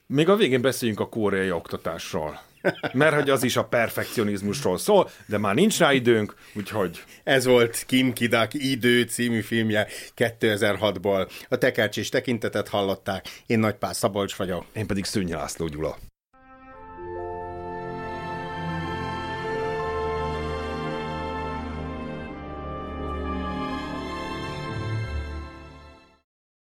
Még 0.07 0.29
a 0.29 0.37
végén 0.37 0.61
beszéljünk 0.61 1.01
a 1.01 1.09
koreai 1.09 1.51
oktatásról. 1.51 2.41
Mert 2.93 3.15
hogy 3.15 3.31
az 3.31 3.43
is 3.43 3.57
a 3.57 3.65
perfekcionizmusról 3.65 4.79
szól, 4.79 5.11
de 5.27 5.39
már 5.39 5.55
nincs 5.55 5.79
rá 5.79 5.93
időnk, 5.93 6.35
úgyhogy... 6.55 7.05
Ez 7.25 7.45
volt 7.45 7.85
Kim 7.87 8.13
Kidak 8.13 8.55
Idő 8.55 9.03
című 9.03 9.41
filmje 9.41 9.87
2006-ból. 10.17 11.31
A 11.49 11.57
tekercs 11.57 11.97
és 11.97 12.09
tekintetet 12.09 12.69
hallották. 12.69 13.29
Én 13.47 13.59
Nagypál 13.59 13.93
Szabolcs 13.93 14.35
vagyok. 14.35 14.65
Én 14.73 14.87
pedig 14.87 15.05
Szűnyi 15.05 15.33
László 15.33 15.67
Gyula. 15.67 16.10